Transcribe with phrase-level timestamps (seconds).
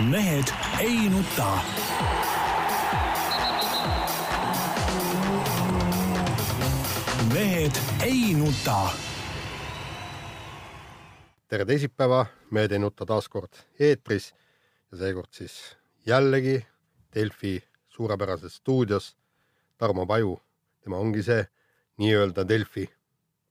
[0.00, 0.44] mehed
[0.80, 1.58] ei nuta.
[7.32, 7.72] mehed
[8.04, 8.88] ei nuta.
[11.48, 14.34] tere teisipäeva, Mehed ei nuta taas kord eetris
[14.92, 15.76] ja seekord siis
[16.06, 16.66] jällegi
[17.14, 19.16] Delfi suurepärases stuudios
[19.78, 20.40] Tarmo Paju,
[20.80, 21.46] tema ongi see
[21.96, 22.90] nii-öelda Delfi.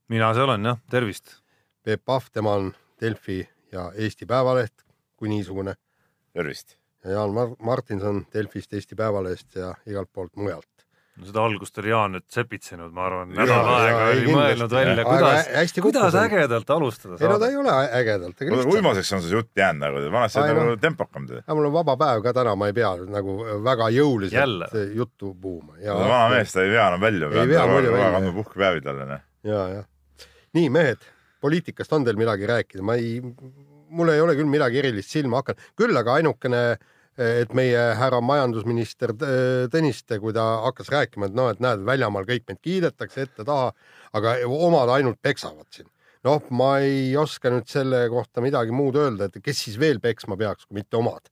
[0.08, 1.42] mina see olen jah, tervist.
[1.84, 4.86] Peep Pahv, tema on Delfi ja Eesti Päevaleht
[5.18, 5.76] kui niisugune
[6.36, 6.78] tervist!
[7.06, 10.72] ja Jaan Mar Martinson Delfist, Eesti Päevalehest ja igalt poolt mujalt.
[11.16, 14.38] no seda algust oli Jaan nüüd sepitsenud, ma arvan, nädal aega ei, oli kindlasti.
[14.40, 17.52] mõelnud välja, kuidas kuidas ägedalt alustada ei no ta saada.
[17.52, 20.66] ei ole ägedalt, uimaseks on see jutt jäänud nagu, vanasti oli noh.
[20.66, 21.44] nagu tempokam teha.
[21.46, 23.38] aga mul on vaba päev ka täna, ma ei pea nagu
[23.70, 24.02] väga Jälle.
[24.02, 25.78] jõuliselt juttu puhuma.
[25.86, 28.34] vana mees, ta ei vea enam välja, Ei vea muidu välja, jah.
[28.42, 29.24] puhkepäevi talle, noh.
[29.44, 29.88] ja, jah.
[30.58, 31.08] nii mehed,
[31.42, 33.22] poliitikast on teil midagi rääkida, ma ei,
[33.90, 36.62] mul ei ole küll midagi erilist silma hakanud, küll aga ainukene,
[37.16, 42.28] et meie härra majandusminister T- Tõniste, kui ta hakkas rääkima, et noh, et näed, väljamaal
[42.28, 43.70] kõik meid kiidetakse ette-taha,
[44.20, 45.88] aga omad ainult peksavad siin.
[46.26, 50.36] noh, ma ei oska nüüd selle kohta midagi muud öelda, et kes siis veel peksma
[50.36, 51.30] peaks, kui mitte omad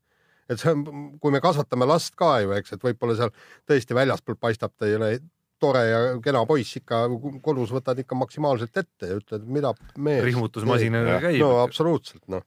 [0.52, 0.84] et see on,
[1.22, 3.32] kui me kasvatame last ka ju, eks, et võib-olla seal
[3.70, 5.16] tõesti väljaspoolt paistab ta ei ole
[5.64, 7.06] tore ja kena poiss ikka
[7.46, 10.24] kodus võtad ikka maksimaalselt ette ja ütled, mida mees.
[10.28, 11.56] rihmutusmasinaga käib no.
[11.64, 12.44] absoluutselt noh,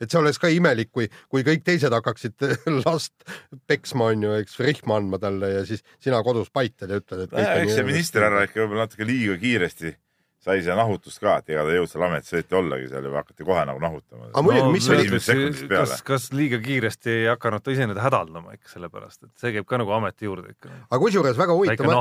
[0.00, 2.46] et see oleks ka imelik, kui, kui kõik teised hakkaksid
[2.86, 3.26] last
[3.70, 7.36] peksma, on ju, eks, rihma andma talle ja siis sina kodus paitel ja ütled, et.
[7.64, 9.94] eks see minister härra ikka võib-olla natuke liiga kiiresti
[10.40, 13.20] sai seda nahutust ka, et ega ta ei jõudnud seal ametis õieti ollagi seal juba
[13.20, 14.28] hakati kohe nagu nahutama.
[14.30, 15.20] Aga muidugi, mis oli
[15.68, 15.94] kas,?
[16.06, 19.80] kas liiga kiiresti ei hakanud ta ise nüüd hädaldama ikka sellepärast, et see käib ka
[19.82, 20.72] nagu ameti juurde ikka.
[20.88, 21.92] aga kusjuures väga huvitav,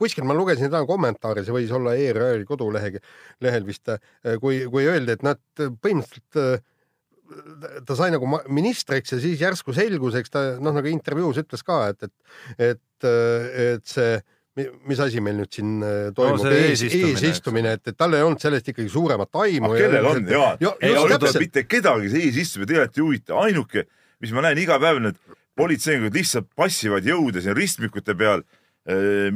[0.00, 3.00] kuskil ma lugesin täna kommentaari, see võis olla ERR-i kodulehel,
[3.44, 3.96] lehel vist,
[4.42, 6.66] kui, kui öeldi, et nad põhimõtteliselt äh,
[7.88, 11.86] ta sai nagu ministriks ja siis järsku selgus, eks ta noh, nagu intervjuus ütles ka,
[11.92, 13.08] et, et, et,
[13.64, 14.18] et see,
[14.88, 18.42] mis asi meil nüüd siin äh, toimub ees, eesistumine, eesistumine, et, et tal ei olnud
[18.42, 19.72] sellest ikkagi suuremat aimu.
[19.72, 20.62] aga kellel on, Jaan?
[20.64, 23.84] Ja- ei olnud mitte kedagi see eesistumine tegelikult ei huvita, ainuke,
[24.24, 25.18] mis ma näen iga päev, need
[25.58, 28.46] politseinikud lihtsalt passivad jõude siin ristmikute peal.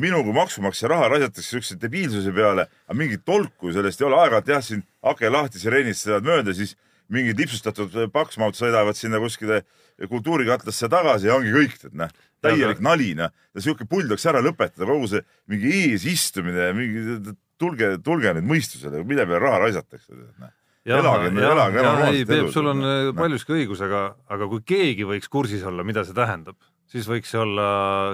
[0.00, 4.48] minu kui maksumaksja raha raisatakse siukse debiilsuse peale, aga mingit tolku sellest ei ole, aeg-ajalt
[4.48, 6.72] jah, siin ake lahti sireenist sõidavad mööda, siis
[7.12, 9.60] mingid lipsustatud paksmaud sõidavad sinna kuskile
[10.08, 13.32] kultuurikatlasse tagasi ja ongi kõik, et noh, täielik nali, noh.
[13.58, 19.26] sihuke pull tuleks ära lõpetada, kogu see mingi eesistumine, mingi tulge, tulge nüüd mõistusele, mille
[19.28, 20.16] peale raha raisatakse.
[20.42, 20.52] noh.
[20.88, 23.12] elage, elage ei, normaalset Peep, sul on Noh.
[23.18, 26.58] paljuski õigus, aga, aga kui keegi võiks kursis olla, mida see tähendab,
[26.90, 27.68] siis võiks see olla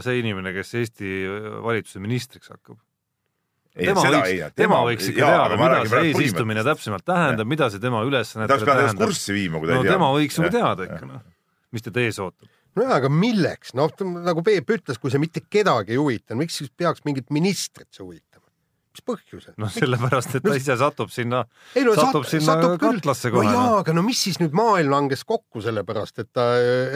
[0.04, 1.14] see inimene, kes Eesti
[1.64, 2.76] valitsuse ministriks hakkab.
[3.78, 8.12] tema võiks, tema võiks ikka teada, mida see eesistumine täpsemalt tähendab, mida see tema ta
[8.12, 9.12] ülesannetele oleks pidanud ennast tähendab.
[9.14, 9.96] kurssi viima, kui ta no ei tea.
[9.96, 11.26] tema võiks ju teada ikka noh,
[11.72, 12.52] mis teda ees ootab.
[12.80, 13.92] nojah, aga milleks, noh
[14.24, 18.04] nagu Peep ütles, kui see mitte kedagi ei huvita, miks siis peaks mingit ministrit see
[18.04, 18.48] huvitama?
[18.98, 19.54] mis põhjusel?
[19.60, 21.42] noh, sellepärast, et ta ise satub sinna,
[21.84, 23.52] no satub sat- sinna satub katlasse no kohe.
[23.52, 26.48] jaa, aga no mis siis nüüd maailm langes kokku sellepärast, et ta,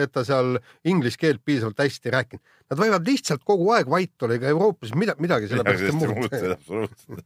[0.03, 0.57] et ta seal
[0.89, 2.43] inglise keelt piisavalt hästi ei rääkinud.
[2.73, 7.17] Nad võivad lihtsalt kogu aeg vait olla, ega Euroopas mida, midagi sellepärast ei muutu.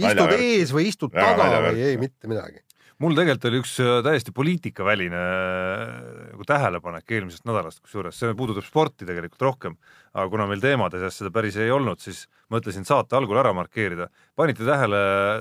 [0.00, 2.62] istud ees või istud taga või ei, mitte midagi.
[3.00, 5.92] Mul tegelikult oli üks äh, täiesti poliitikaväline äh,
[6.32, 9.76] nagu tähelepanek eelmisest nädalast, kusjuures see puudutab sporti tegelikult rohkem,
[10.14, 14.10] aga kuna meil teemade seas seda päris ei olnud, siis mõtlesin saate algul ära markeerida.
[14.36, 15.00] panite tähele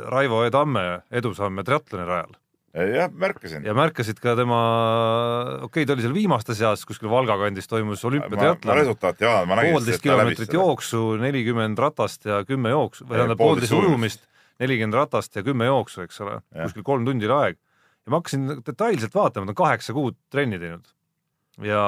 [0.09, 2.37] Raivo E Tamme edusamme triatloni rajal
[2.73, 3.65] jah, märkasin.
[3.65, 4.59] ja märkasid ka tema,
[5.65, 9.57] okei okay,, ta oli seal viimaste seas, kuskil Valga kandis toimus olümpiatriatlon, resultaati ja ma
[9.59, 9.75] nägin.
[9.77, 14.28] poolteist kilomeetrit jooksu, nelikümmend ratast ja kümme jooksu, või tähendab poolteist ujumist,
[14.59, 17.59] nelikümmend ratast ja kümme jooksu, eks ole, kuskil kolm tundi oli aeg.
[18.05, 20.87] ja ma hakkasin detailselt vaatama, ta on kaheksa kuud trenni teinud.
[21.63, 21.83] ja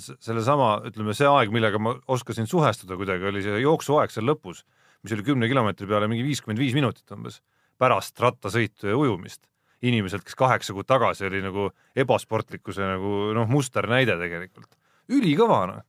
[0.00, 4.64] sellesama, ütleme see aeg, millega ma oskasin suhestuda kuidagi, oli see jooksuaeg seal lõpus,
[5.02, 7.40] mis oli kümne kilomeetri peale mingi viiskümmend viis minutit umbes,
[7.78, 9.46] pärast rattasõitu ja ujumist.
[9.82, 11.64] inimeselt, kes kaheksa kuud tagasi oli nagu
[11.98, 14.70] ebasportlikkuse nagu noh, musternäide tegelikult.
[15.10, 15.80] ülikõva noh,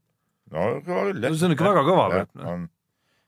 [0.54, 1.36] no kõva küll jah.
[1.38, 2.64] see on ikka väga kõva noh.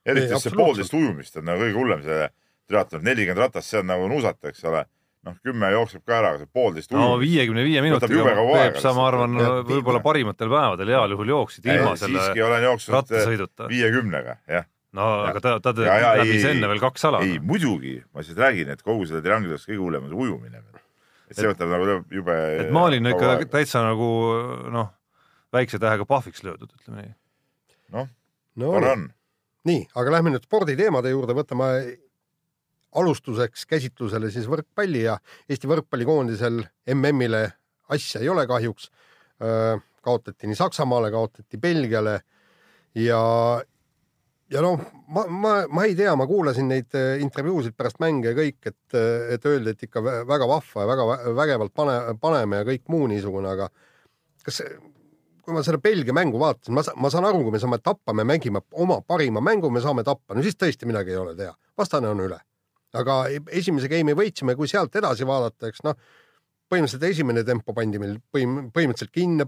[0.06, 2.26] eriti see poolteist ujumist on nagu kõige hullem, see
[2.70, 4.84] triatlon, nelikümmend ratast, see on nagu nuusata, eks ole.
[5.26, 9.08] noh, kümme jookseb ka ära, aga see poolteist no viiekümne viie minutiga Peep, sa ma
[9.10, 13.70] arvan Ja võib-olla parimatel päevadel heal juhul jooksid ilma selle siiski olen jooksnud rattasõiduta.
[13.72, 14.68] viiekümnega, jah.
[14.94, 17.24] no aga ta, ta Ja, ja, läbis ei, enne veel kaks ala.
[17.26, 20.62] ei, muidugi, ma lihtsalt räägin, et kogu selle trianglist kõige hullem on see ujumine.
[21.32, 22.38] et see võtab nagu jube.
[22.62, 24.14] et ma olin ikka täitsa nagu
[24.78, 24.94] noh,
[25.58, 27.14] väikse tähega pahviks löödud, ütleme nii.
[27.98, 28.14] noh,
[28.62, 29.10] no tore on.
[29.66, 31.74] nii, aga lähme nüüd sporditeemade juurde, võtame
[32.96, 35.18] alustuseks käsitlusele siis võrkpalli ja
[35.50, 36.62] Eesti võrkpallikoondisel
[36.96, 37.46] MM-ile
[37.94, 38.90] asja ei ole kahjuks.
[40.02, 42.22] kaotati nii Saksamaale, kaotati Belgiale
[42.96, 43.20] ja,
[44.50, 48.38] ja noh, ma, ma, ma ei tea, ma kuulasin neid äh, intervjuusid pärast mänge ja
[48.38, 48.98] kõik, et,
[49.36, 52.86] et öeldi, et ikka vä- väga vahva ja väga vä- vägevalt pane, paneme ja kõik
[52.94, 53.70] muu niisugune, aga
[54.46, 54.62] kas,
[55.46, 58.26] kui ma seda Belgia mängu vaatasin, ma, ma saan aru, kui me saame tappa, me
[58.28, 62.10] mängime oma parima mängu, me saame tappa, no siis tõesti midagi ei ole teha, vastane
[62.10, 62.40] on üle.
[62.98, 65.98] Aga esimese game'i võitsime, kui sealt edasi vaadata, eks noh,
[66.72, 69.46] põhimõtteliselt esimene tempo pandi meil põhim- põhimõtteliselt kinni,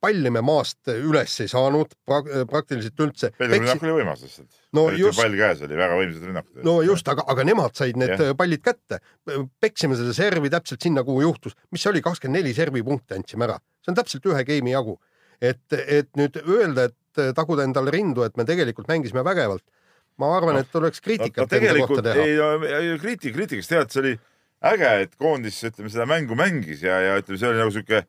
[0.00, 3.32] palli me maast üles ei saanud pra, praktiliselt üldse.
[3.40, 4.60] Rünnak oli võimas lihtsalt.
[4.76, 5.18] No just.
[5.18, 6.62] pall käes oli, väga võimsad rünnakud.
[6.66, 8.36] no just, aga, aga nemad said need yeah.
[8.38, 9.00] pallid kätte.
[9.60, 13.58] peksime seda servi täpselt sinna, kuhu juhtus, mis see oli, kakskümmend neli servipunkti andsime ära,
[13.82, 14.98] see on täpselt ühe game'i jagu.
[15.40, 19.64] et, et nüüd öelda, et taguda endale rindu, et me tegelikult mängisime vägevalt,
[20.18, 22.24] ma arvan no,, et tuleks kriitikat no, enda kohta tegelikult teha.
[22.24, 24.14] ei, ei kriitik, kriitikast tead, see oli
[24.72, 28.04] äge, et koondis, ütleme seda mängu mängis ja, ja ütleme, see oli nagu sihuke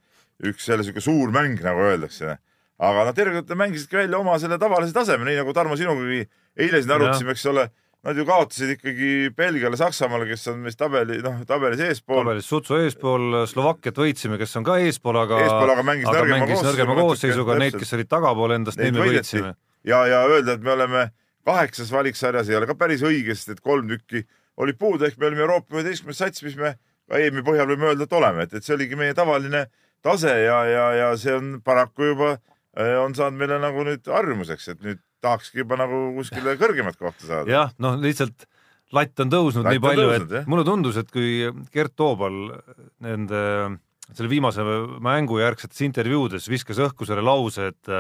[0.50, 2.38] üks jälle sihuke suur mäng, nagu öeldakse.
[2.82, 6.24] aga nad tegelikult mängisidki välja oma selle tavalise taseme, nii nagu Tarmo sinugagi
[6.58, 7.70] eile siin arutasime, eks ole.
[8.02, 12.24] Nad ju kaotasid ikkagi Belgiale, Saksamaale, kes on meist tabeli, noh, tabelis eespool.
[12.24, 16.64] tabelis Sutsu eespool, Slovakkiat võitsime, kes on ka eespool, aga Eespool, aga mängis nõrgema mängis
[16.66, 19.54] nõrgema koosseisuga, neid, kes olid tagapool endast, neid me võitsime.
[19.86, 21.04] ja, ja öelda, et me oleme
[21.48, 24.24] kaheksas valiksarjas ei ole ka päris õige, sest et kolm tükki
[24.62, 26.76] olid puudu, ehk me olime Euroopa üheteistkümnes sats, mis me
[27.10, 29.66] ka EM-i põhjal võime öelda, et oleme, et, et see oligi meie tavaline
[30.06, 34.72] tase ja, ja, ja see on paraku juba äh, on saanud meile nagu nüüd harjumuseks,
[34.74, 37.52] et nüüd tahakski juba nagu kuskile kõrgemat kohta saada.
[37.52, 38.48] jah, noh, lihtsalt
[38.96, 40.44] latt on tõusnud Latt nii palju, tõusnud, jah.
[40.46, 42.42] et mulle tundus, et kui Gert Toobal
[43.06, 43.44] nende
[44.12, 44.66] selle viimase
[45.04, 47.94] mängu järgsetes intervjuudes viskas õhku selle lause, et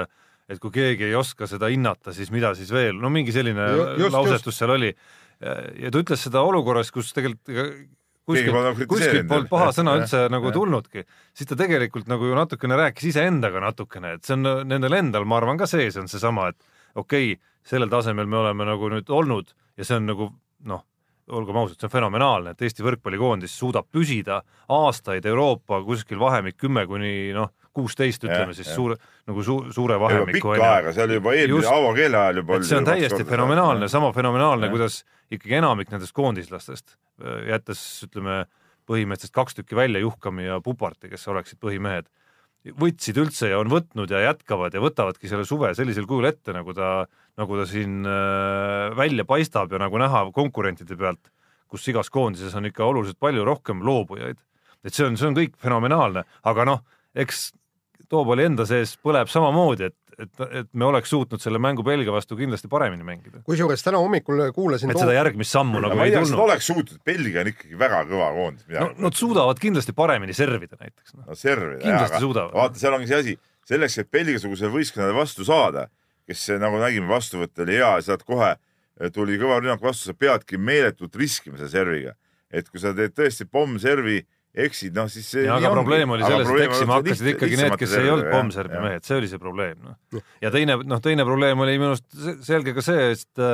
[0.51, 3.87] et kui keegi ei oska seda hinnata, siis mida siis veel, no mingi selline Ju-
[4.03, 4.91] just, lausetus seal oli.
[5.41, 7.87] ja ta ütles seda olukorras, kus tegelikult
[8.31, 10.55] kuskilt kuskilt polnud paha sõna üldse nagu jah.
[10.55, 15.25] tulnudki, siis ta tegelikult nagu ju natukene rääkis iseendaga natukene, et see on nendel endal,
[15.25, 16.61] ma arvan ka sees on seesama, et
[16.95, 20.29] okei okay,, sellel tasemel me oleme nagu nüüd olnud ja see on nagu
[20.69, 20.83] noh,
[21.31, 26.85] olgem ausad, see on fenomenaalne, et Eesti võrkpallikoondis suudab püsida aastaid Euroopa kuskil vahemik kümme
[26.89, 28.75] kuni noh, kuusteist ütleme Jah, siis jah.
[28.75, 28.97] suure
[29.29, 31.71] nagu su, suure vahemiku pikka aega, see oli juba eelmine Just.
[31.71, 32.61] Aavo Keele ajal juba.
[32.67, 35.01] see on täiesti fenomenaalne, sama fenomenaalne, kuidas
[35.31, 36.97] ikkagi enamik nendest koondislastest,
[37.47, 38.43] jättes ütleme
[38.89, 42.09] põhimeestest kaks tükki välja, Juhkami ja Puparti, kes oleksid põhimehed,
[42.77, 46.75] võtsid üldse ja on võtnud ja jätkavad ja võtavadki selle suve sellisel kujul ette, nagu
[46.77, 47.05] ta,
[47.39, 51.31] nagu ta siin äh, välja paistab ja nagu näha konkurentide pealt,
[51.71, 54.37] kus igas koondises on ikka oluliselt palju rohkem loobujaid.
[54.83, 56.83] et see on, see on kõik fenomenaalne, aga noh,
[57.15, 57.51] eks
[58.11, 62.35] Toobali enda sees põleb samamoodi, et, et, et me oleks suutnud selle mängu Belgia vastu
[62.39, 63.43] kindlasti paremini mängida.
[63.47, 66.43] kusjuures täna hommikul kuulasin et seda järgmist sammu nagu ma ei tea, tulnud.
[66.45, 68.67] oleks suutnud, Belgia on ikkagi väga kõva koondis.
[68.75, 71.23] no nad suudavad kindlasti paremini servida näiteks no..
[71.29, 72.57] no servida, Kindlasti suudavad.
[72.57, 73.37] vaata, seal ongi see asi,
[73.71, 75.87] selleks, et Belgia-sugusele võistkonnale vastu saada,
[76.27, 78.55] kes nagu nägime, vastuvõtt oli hea ja sealt kohe
[79.09, 82.15] tuli kõva rünnak vastu, sa peadki meeletult riskima selle serviga.
[82.51, 84.25] et kui sa teed tõesti pommservi,
[84.55, 87.93] eksid, noh siis see aga probleem oli selles, et eksima on hakkasid ikkagi need, kes
[87.99, 88.83] ei olnud jah.
[88.83, 90.23] mehed, see oli see probleem noh.
[90.43, 93.45] ja teine noh, teine probleem oli minu arust se- selge ka see, et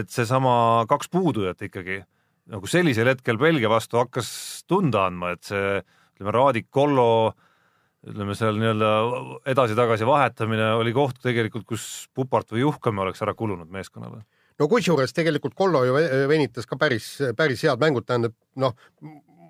[0.00, 2.00] et seesama kaks puudujat ikkagi
[2.50, 4.28] nagu sellisel hetkel Belgia vastu hakkas
[4.68, 5.80] tunda andma, et see
[6.16, 7.32] ütleme, Raadik Kollo
[8.04, 8.90] ütleme seal nii-öelda
[9.54, 14.24] edasi-tagasi vahetamine oli koht tegelikult, kus Pupart või Juhkami oleks ära kulunud meeskonnale.
[14.60, 18.74] no kusjuures tegelikult Kollo ju ve- venitas ka päris, päris head mängud, tähendab noh,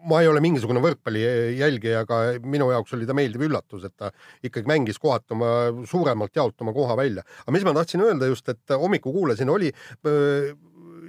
[0.08, 1.22] ma ei ole mingisugune võrkpalli
[1.58, 4.10] jälgija, aga minu jaoks oli ta meeldiv üllatus, et ta
[4.44, 5.50] ikkagi mängis kohati oma
[5.88, 7.24] suuremalt jaolt oma koha välja.
[7.44, 9.72] aga mis ma tahtsin öelda just, et hommikul kuulasin, oli
[10.06, 10.54] öö,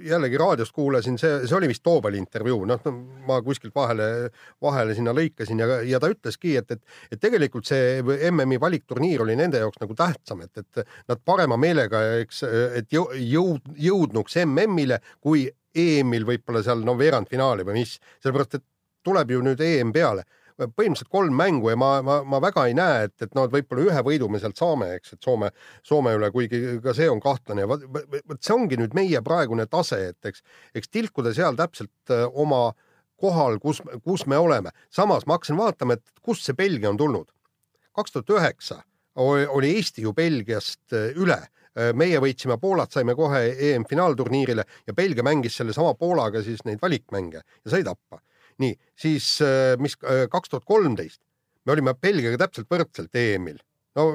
[0.06, 2.88] jällegi raadiost kuulasin, see, see oli vist Toobali intervjuu, noh,
[3.26, 4.30] ma kuskilt vahele,
[4.62, 8.00] vahele sinna lõikasin ja, ja ta ütleski, et, et, et tegelikult see
[8.30, 12.42] MM-i valikturniir oli nende jaoks nagu tähtsam, et, et nad parema meelega, eks,
[12.80, 18.66] et jõu- jõud, jõudnuks MM-ile kui EM-il võib-olla seal no veerandfinaali või mis, sellepärast et
[19.06, 23.06] tuleb ju nüüd EM peale põhimõtteliselt kolm mängu ja ma, ma, ma väga ei näe,
[23.08, 25.50] et, et no et võib-olla ühe võidu me sealt saame, eks, et Soome,
[25.84, 27.84] Soome üle, kuigi ka see on kahtlane vot
[28.40, 30.44] see ongi nüüd meie praegune tase, et eks,
[30.76, 32.70] eks tilkuda seal täpselt äh, oma
[33.20, 34.72] kohal, kus, kus me oleme.
[34.92, 37.28] samas ma hakkasin vaatama, et kust see Belgia on tulnud.
[37.96, 38.82] kaks tuhat üheksa
[39.16, 41.42] oli Eesti ju Belgiast äh, üle
[41.92, 47.70] meie võitsime Poolat, saime kohe EM-finaalturniirile ja Belgia mängis sellesama Poolaga siis neid valikmänge ja
[47.70, 48.22] sai tappa
[48.62, 51.20] nii, siis äh, mis kaks tuhat kolmteist
[51.66, 53.58] me olime Belgiaga täpselt võrdselt EM-il.
[53.98, 54.06] no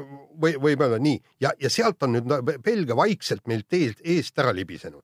[0.41, 4.53] või võib öelda nii ja, ja sealt on nüüd Belgia vaikselt meilt eest, eest ära
[4.55, 5.03] libisenud.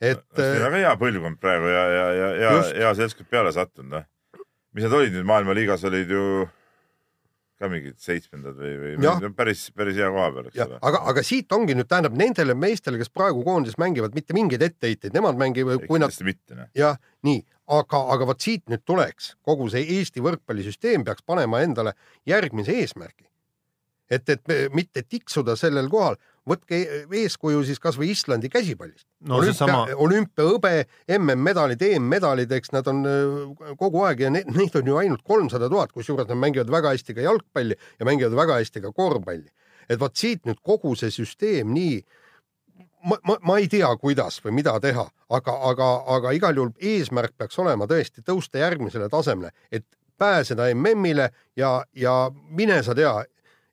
[0.00, 4.06] et äh, väga hea põlvkond praegu ja, ja, ja, ja hea seltskond peale sattunud, noh.
[4.76, 6.26] mis nad olid nüüd maailmaliigas, olid ju
[7.56, 11.52] ka mingid seitsmendad või, või päris, päris hea koha peal, eks ole., aga, aga siit
[11.56, 16.00] ongi nüüd tähendab nendele meestele, kes praegu koondises mängivad, mitte mingeid etteheiteid, nemad mängivad, kui
[16.02, 16.66] nad noh.
[16.76, 17.40] jah, nii,
[17.78, 21.96] aga, aga vot siit nüüd tuleks, kogu see Eesti võrkpallisüsteem peaks panema endale
[22.28, 23.24] järgmise eesmärgi.
[24.10, 26.78] et, et mitte tiksuda sellel kohal, võtke
[27.22, 29.06] eeskuju siis kasvõi Islandi käsipallist.
[29.26, 30.86] no seesama, olümpiahõbe,
[31.18, 35.70] MM-medalid, EM-medalid, eks nad on öö, kogu aeg ja neid, neid on ju ainult kolmsada
[35.72, 39.50] tuhat, kusjuures nad mängivad väga hästi ka jalgpalli ja mängivad väga hästi ka korvpalli.
[39.88, 42.00] et vot siit nüüd kogu see süsteem nii
[43.06, 47.36] ma, ma, ma ei tea, kuidas või mida teha, aga, aga, aga igal juhul eesmärk
[47.38, 49.86] peaks olema tõesti tõusta järgmisele tasemele, et
[50.18, 53.14] pääseda MM-ile ja, ja mine sa tea,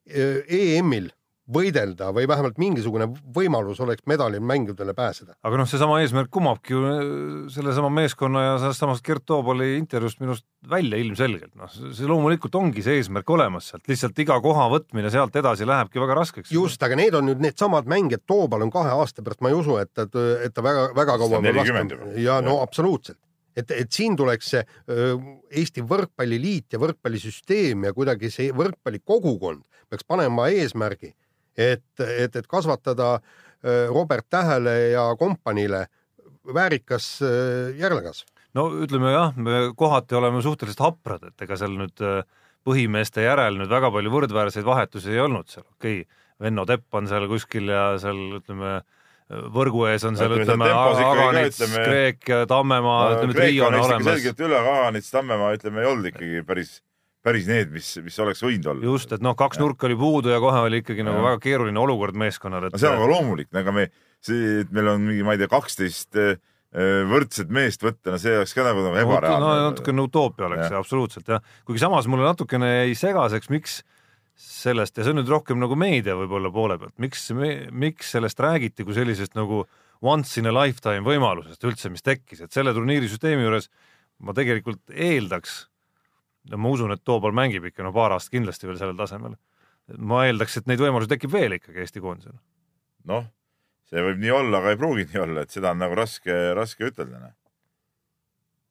[0.04, 1.10] EM-il
[1.44, 5.34] võidelda või vähemalt mingisugune võimalus oleks medalimängudele pääseda.
[5.44, 7.00] aga noh, seesama eesmärk kumabki ju äh,
[7.52, 12.56] sellesama meeskonna ja sellest samast Gert Toobali intervjuust minu arust välja ilmselgelt, noh, see loomulikult
[12.56, 16.52] ongi see eesmärk olemas sealt, lihtsalt iga koha võtmine sealt edasi lähebki väga raskeks.
[16.54, 19.76] just, aga need on nüüd needsamad mängijad, Toobal on kahe aasta pärast, ma ei usu,
[19.82, 22.14] et, et, et ta väga-väga kaua 40 juba.
[22.24, 23.20] ja no absoluutselt,
[23.52, 24.64] et, et siin tuleks see
[25.52, 29.60] Eesti Võrkpalliliit ja võrkpallisüsteem ja kuidagi see võrkpallikogukond
[29.92, 31.12] peaks panema eesmärgi,
[31.56, 33.18] et, et, et kasvatada
[33.64, 35.86] öö, Robert Tähele ja kompaniile
[36.54, 38.26] väärikas öö, järelkasv.
[38.54, 42.22] no ütleme jah, me kohati oleme suhteliselt haprad, et ega seal nüüd äh,
[42.64, 47.06] põhimeeste järel nüüd väga palju võrdväärseid vahetusi ei olnud seal, okei okay,, Venno Tepp on
[47.08, 48.80] seal kuskil ja seal ütleme,
[49.54, 54.08] võrgu ees on seal Ütleme, Aganits, ütleme- Kreek ja Tammemaa, ütleme trio on olemas.
[54.10, 56.74] selgelt üle, Kaganits, Tammemaa, ütleme, ei olnud ikkagi päris,
[57.24, 58.86] päris need, mis, mis oleks võinud olla.
[58.92, 61.28] just, et noh, kaks nurka oli puudu ja kohe oli ikkagi nagu Jah.
[61.30, 63.88] väga keeruline olukord meeskonnal, et no see on aga loomulik, ega me,
[64.24, 66.20] see, et meil on mingi, ma ei tea, kaksteist
[66.74, 69.50] võrdset meest võtta, no see oleks ka nagu, nagu no ebareaalne.
[69.70, 73.76] natukene utoopia oleks see absoluutselt jah, kuigi samas mulle natukene jäi segaseks, miks
[74.34, 77.28] sellest ja see on nüüd rohkem nagu meedia võib-olla poole pealt, miks,
[77.70, 79.62] miks sellest räägiti kui sellisest nagu
[80.02, 83.70] once in a lifetime võimalusest üldse, mis tekkis, et selle turniirisüsteemi juures
[84.26, 85.68] ma tegelikult eeldaks,
[86.50, 89.36] no ma usun, et Toobal mängib ikka no paar aastat kindlasti veel sellel tasemel.
[89.98, 92.36] ma eeldaks, et neid võimalusi tekib veel ikkagi Eesti koondisel.
[93.10, 93.26] noh,
[93.90, 96.90] see võib nii olla, aga ei pruugi nii olla, et seda on nagu raske, raske
[96.90, 97.20] ütelda.
[97.20, 97.34] noh.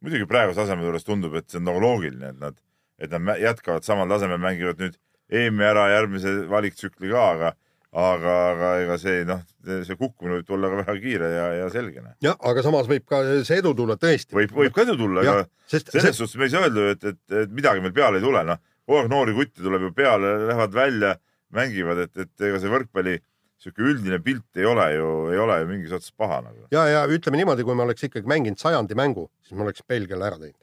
[0.03, 2.61] muidugi praeguse taseme juures tundub, et see on nagu loogiline, et nad,
[2.99, 4.99] et nad jätkavad samal tasemel, mängivad nüüd
[5.33, 7.53] EM-i ära järgmise valiktsükli ka, aga,
[7.93, 9.41] aga, aga ega see noh,
[9.85, 12.01] see kukkumine võib tulla ka väga kiire ja, ja selge.
[12.01, 12.15] noh.
[12.25, 14.33] jah, aga samas võib ka see edu tulla tõesti.
[14.37, 17.21] võib, võib ka edu tulla, aga, sest selles suhtes me ei saa öelda, et, et,
[17.43, 18.63] et midagi meil peale ei tule, noh.
[18.87, 21.13] kogu aeg noori kutte tuleb ju peale, lähevad välja,
[21.53, 23.19] mängivad, et, et ega see võrkpalli
[23.63, 26.65] sihuke üldine pilt ei ole ju, ei ole ju mingis otsas paha nagu.
[26.73, 30.31] ja, ja ütleme niimoodi, kui me oleks ikkagi mänginud sajandi mängu, siis me oleks Belgiale
[30.31, 30.59] ära teinud.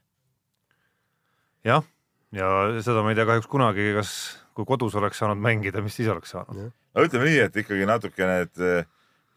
[1.71, 1.87] jah,
[2.35, 2.51] ja
[2.83, 4.13] seda ma ei tea kahjuks kunagi, kas,
[4.59, 6.75] kui kodus oleks saanud mängida, mis siis oleks saanud.
[6.95, 8.89] No ütleme nii, et ikkagi natuke need eh,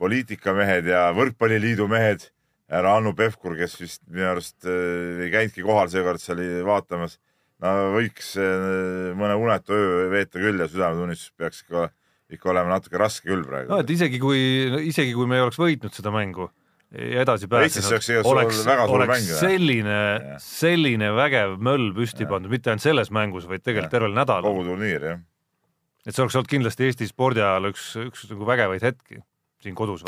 [0.01, 2.29] poliitikamehed ja võrkpalliliidu mehed,
[2.73, 7.19] härra Hannu Pevkur, kes vist minu arust eh, ei käinudki kohal seekord, see oli vaatamas,
[7.63, 11.87] no võiks eh, mõne unetu öö veeta küll ja südametunnistus peaks ikka,
[12.33, 13.71] ikka olema natuke raske küll praegu.
[13.73, 14.41] No et isegi kui,
[14.89, 16.49] isegi kui me ei oleks võitnud seda mängu
[16.93, 23.47] ja edasi pääsenud, oleks, oleks selline selline vägev möll püsti pandud, mitte ainult selles mängus,
[23.49, 24.45] vaid tegelikult tervel nädalal.
[24.45, 25.21] kogu turniir jah.
[26.05, 29.21] Et see oleks olnud kindlasti Eesti spordi ajal üks, üks nagu vägevaid hetki
[29.63, 30.03] siin kodus.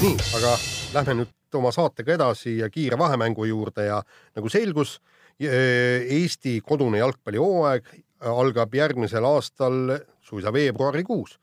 [0.00, 0.54] nii, aga
[0.94, 4.02] lähme nüüd oma saatega edasi ja kiire vahemängu juurde ja
[4.36, 5.00] nagu selgus,
[5.40, 7.86] Eesti kodune jalgpallihooaeg
[8.28, 11.38] algab järgmisel aastal suisa veebruarikuus.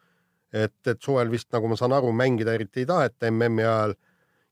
[0.53, 3.93] et, et suvel vist, nagu ma saan aru, mängida eriti ei taheta MM-i ajal.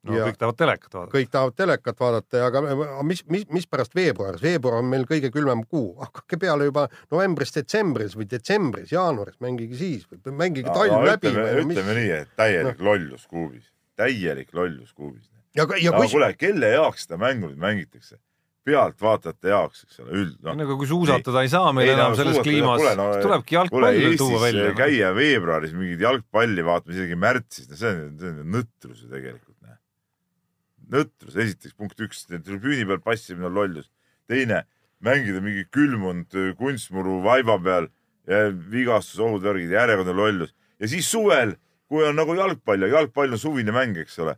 [0.06, 1.14] No ja kõik tahavad telekat vaadata.
[1.16, 5.08] kõik tahavad telekat vaadata ja aga aga mis, mis, mis pärast veebruaris, veebruar on meil
[5.10, 11.06] kõige külmem kuu, hakake peale juba novembris, detsembris või detsembris, jaanuaris, mängige siis mängige talv
[11.06, 11.32] läbi.
[11.34, 12.92] ütleme, ütleme nii, et täielik no.
[12.92, 15.28] lollus kuubis, täielik lollus kuubis.
[15.56, 18.20] ja, ja aga kus, kuule, kelle jaoks seda mängu nüüd mängitakse?
[18.66, 20.56] pealtvaatajate jaoks, eks ole, üld, noh.
[20.58, 24.18] nagu kui suusatada ei saa meil Ei, enam no selles kliimas no,, tulebki kuule, jalgpall
[24.22, 24.64] tuua välja.
[24.72, 24.78] noh.
[24.80, 29.55] käia veebruaris mingit jalgpalli vaatamas, isegi märtsis, no see on, see on nõtrus ju tegelikult.
[30.92, 33.92] nõtrus, esiteks punkt üks, tribüüni peal passimine on lollus.
[34.28, 34.64] teine,
[35.06, 37.90] mängida mingi külmunud kunstmuru vaiba peal
[38.28, 40.56] ja vigastusohud, värgid, järjekordne lollus.
[40.80, 41.56] ja siis suvel,
[41.88, 44.36] kui on nagu jalgpall ja jalgpall on suvine mäng, eks ole.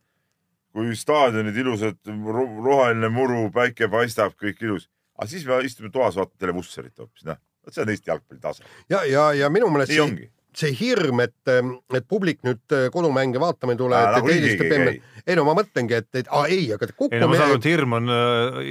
[0.78, 4.90] kui staadionid ilusad, roheline muru, päike paistab, kõik ilus.
[5.18, 7.40] aga siis me istume toas, vaatame televusserit hoopis, noh.
[7.66, 8.66] vot see on Eesti jalgpalli tase.
[8.90, 10.32] ja, ja, ja minu meelest nii see, ongi.
[10.58, 14.72] See hirm, et, et publik nüüd äh, kodumänge vaatama ei tule, et, nagu et eelistab
[14.74, 14.96] käi.,
[15.28, 17.70] ei no ma mõtlengi, et, et aa, ei, aga ei no ma saan aru, et
[17.70, 18.16] hirm on,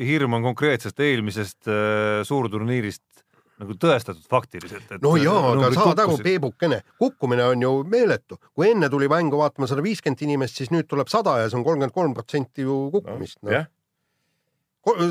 [0.08, 3.04] hirm on konkreetsest eelmisest äh, suurturniirist
[3.62, 4.90] nagu tõestatud faktiliselt.
[5.02, 8.40] no jaa, aga saad aru, Peebukene, kukkumine on ju meeletu.
[8.52, 11.64] kui enne tuli mängu vaatama sada viiskümmend inimest, siis nüüd tuleb sada ja see on
[11.64, 13.54] kolmkümmend kolm protsenti ju kukkumist no..
[13.54, 13.70] jah,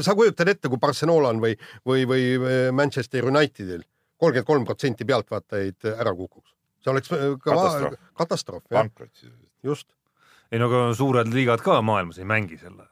[0.05, 1.55] sa kujutad ette, kui Barcelonal või,
[1.87, 3.83] või, või äh, Manchester Unitedil
[4.21, 6.54] kolmkümmend kolm protsenti pealtvaatajaid ära kukuks.
[6.85, 8.01] See oleks äh, kõva Katastroof.
[8.21, 9.33] katastroof, pankrot siis.
[9.65, 9.87] just.
[10.53, 12.91] ei no aga suured liigad ka maailmas ei mängi sel ajal.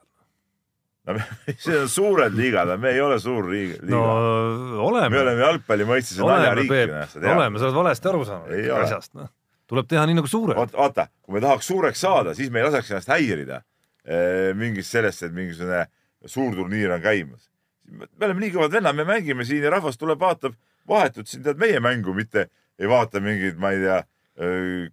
[1.07, 1.27] no me-
[1.65, 4.81] see on suured liigad, me ei ole suur liiga, no liiga..
[4.87, 9.29] oleme me, oleme jalgpalli mõistes naljariik, oleme, sa oled valesti aru saanud asjast, noh.
[9.69, 10.57] tuleb teha nii nagu suured.
[10.73, 13.61] vaata, kui me tahaks suureks saada, siis me ei laseks ennast häirida
[14.05, 15.85] eh, mingist sellest, et mingisugune
[16.25, 17.49] suur turniir on käimas.
[17.91, 20.57] me oleme nii kõvad vennad, me mängime siin ja rahvas tuleb, vaatab
[20.87, 22.47] vahetult siin tead meie mängu, mitte
[22.79, 24.01] ei vaata mingit, ma ei tea,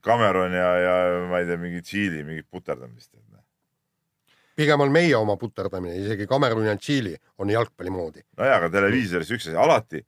[0.04, 0.94] Cameron ja, ja
[1.30, 3.14] ma ei tea, mingit Tšiili mingit puterdamist.
[4.56, 8.20] pigem on meie oma puterdamine, isegi Cameron ja Tšiili on jalgpalli moodi.
[8.36, 10.04] nojah, aga televiisoris üks asi, alati,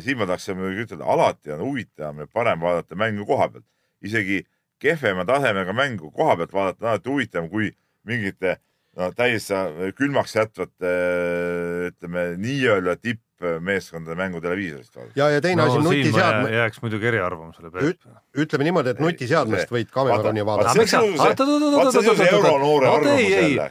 [0.00, 3.66] siin ma tahaks muidugi ütelda, alati on huvitavam ja parem vaadata mängu koha pealt.
[4.02, 4.42] isegi
[4.78, 7.72] kehvema tasemega mängu koha pealt vaadata on alati huvitavam kui
[8.08, 8.56] mingite
[8.96, 10.92] no täiesti külmaks jätvate
[11.90, 12.96] ütleme nii-öelda
[13.42, 15.18] tippmeeskondade mängu televiisorist vaadata.
[15.18, 18.00] ja, ja teine no asi, nutiseadme, jää- jääks muidugi eriarvamusele, Peep.
[18.38, 20.44] ütleme niimoodi, et nutiseadmest võid Vaata, vaadata.
[20.46, 23.70] vaata, see on see euronoore arvamus jälle,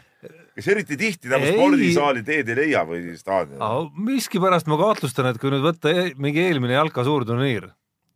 [0.55, 3.89] kes eriti tihti nagu spordisaali teed ei leia või staadionil.
[4.11, 7.69] miskipärast ma kahtlustan, et kui nüüd võtta e- mingi eelmine jalka suurturniir,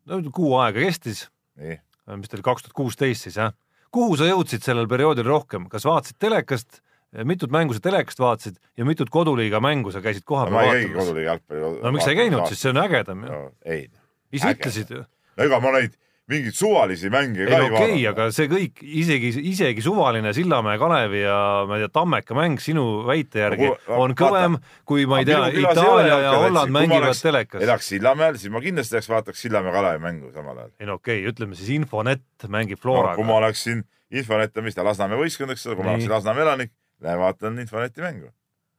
[0.05, 3.53] no kuu aega kestis, mis ta oli, kaks tuhat kuusteist siis jah,
[3.95, 6.81] kuhu sa jõudsid sellel perioodil rohkem, kas vaatasid telekast,
[7.23, 10.87] mitut mängu sa telekast vaatasid ja mitut koduliiga mängu sa käisid ma kohapeal ei käigi
[10.87, 11.05] vaatamas?
[11.05, 11.83] koduliiga jalgpalli.
[11.83, 13.29] no miks sa ei käinud siis, see on ägedam ju.
[13.35, 13.51] no,?
[13.65, 13.85] ei,
[14.33, 15.05] ise ütlesid ju.
[15.37, 15.95] no ega ma neid
[16.25, 18.07] mingeid suvalisi mänge ei ka no ei okei okay,, vaadanud.
[18.11, 21.37] aga see kõik, isegi, isegi suvaline Sillamäe Kalevi ja
[21.69, 24.57] ma ei tea, Tammeka mäng sinu väite järgi No kuule, on kõvem
[24.89, 27.61] kui ma ei tea Itaalia ja Holland kui ma mängivad oleks- telekas.
[27.67, 30.71] elaks Sillamäel, siis ma kindlasti läheks vaataks Sillamäe Kalevi mängu samal ajal.
[30.79, 33.85] ei no okei okay,, ütleme siis Infonet mängib No, kui Floraga ma oleksin
[34.15, 36.73] Infonet on mis ta Lasnamäe võistkond, eks ole, kui ma oleksin Lasnamäe elanik,
[37.19, 38.31] vaatan Infoneti mängu.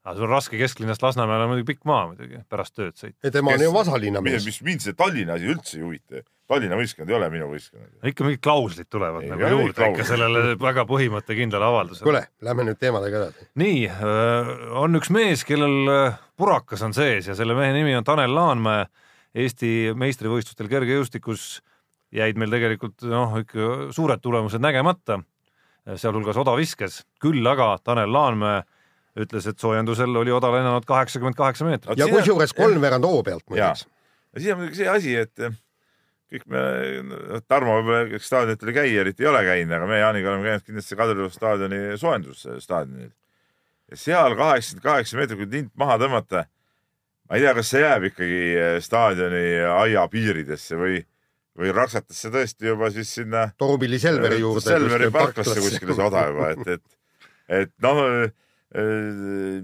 [0.06, 3.18] aga sul on raske kesklinnast Lasnamäele on muidugi pikk maa muidugi pärast tööd sõita.
[3.24, 4.46] ja tema on ju vasalinna mees.
[4.46, 6.22] mis mind see Tallinna asi üldse ei huvita.
[6.46, 7.88] Tallinna võistkond ei ole minu võistkond.
[8.06, 12.06] ikka mingid klauslid tulevad Ei, nagu ei juurde ikka sellele väga põhimõttekindlale avaldusele.
[12.06, 13.48] kuule, lähme nüüd teemadega edasi.
[13.62, 13.80] nii,
[14.82, 18.86] on üks mees, kellel äh, purakas on sees ja selle mehe nimi on Tanel Laanmäe.
[19.36, 21.58] Eesti meistrivõistlustel kergejõustikus
[22.14, 25.18] jäid meil tegelikult noh, ikka suured tulemused nägemata,
[25.94, 28.64] sealhulgas odaviskes, küll aga Tanel Laanmäe
[29.16, 31.98] ütles, et soojendusel oli oda lennanud kaheksakümmend kaheksa meetrit.
[31.98, 33.86] ja kusjuures kolmveerand hoo pealt muideks.
[34.34, 35.54] ja siin on muidugi see asi, et eh,
[36.32, 36.64] kõik me,
[37.48, 40.98] Tarmo võib-olla staadionitel ei käi, eriti ei ole käinud, aga me Jaaniga oleme käinud kindlasti
[41.00, 43.10] Kadrioru staadioni soojendusstaadionil.
[43.90, 46.44] ja seal kaheksakümmend kaheksa meetrit, kui tint maha tõmmata,
[47.30, 51.00] ma ei tea, kas see jääb ikkagi eh, staadioni aia piiridesse või,
[51.56, 54.64] või raksatakse tõesti juba siis sinna Torupilli Selveri juurde.
[54.66, 56.98] Selveri parklasse kuskile see oda juba, et, et,
[57.62, 58.02] et noh,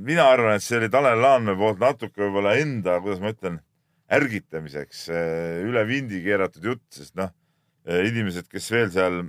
[0.07, 3.61] mina arvan, et see oli Tanel Laanmäe poolt natuke võib-olla enda, kuidas ma ütlen,
[4.13, 7.33] ärgitamiseks eh, üle vindi keeratud jutt, sest noh,
[7.83, 9.21] inimesed, kes veel seal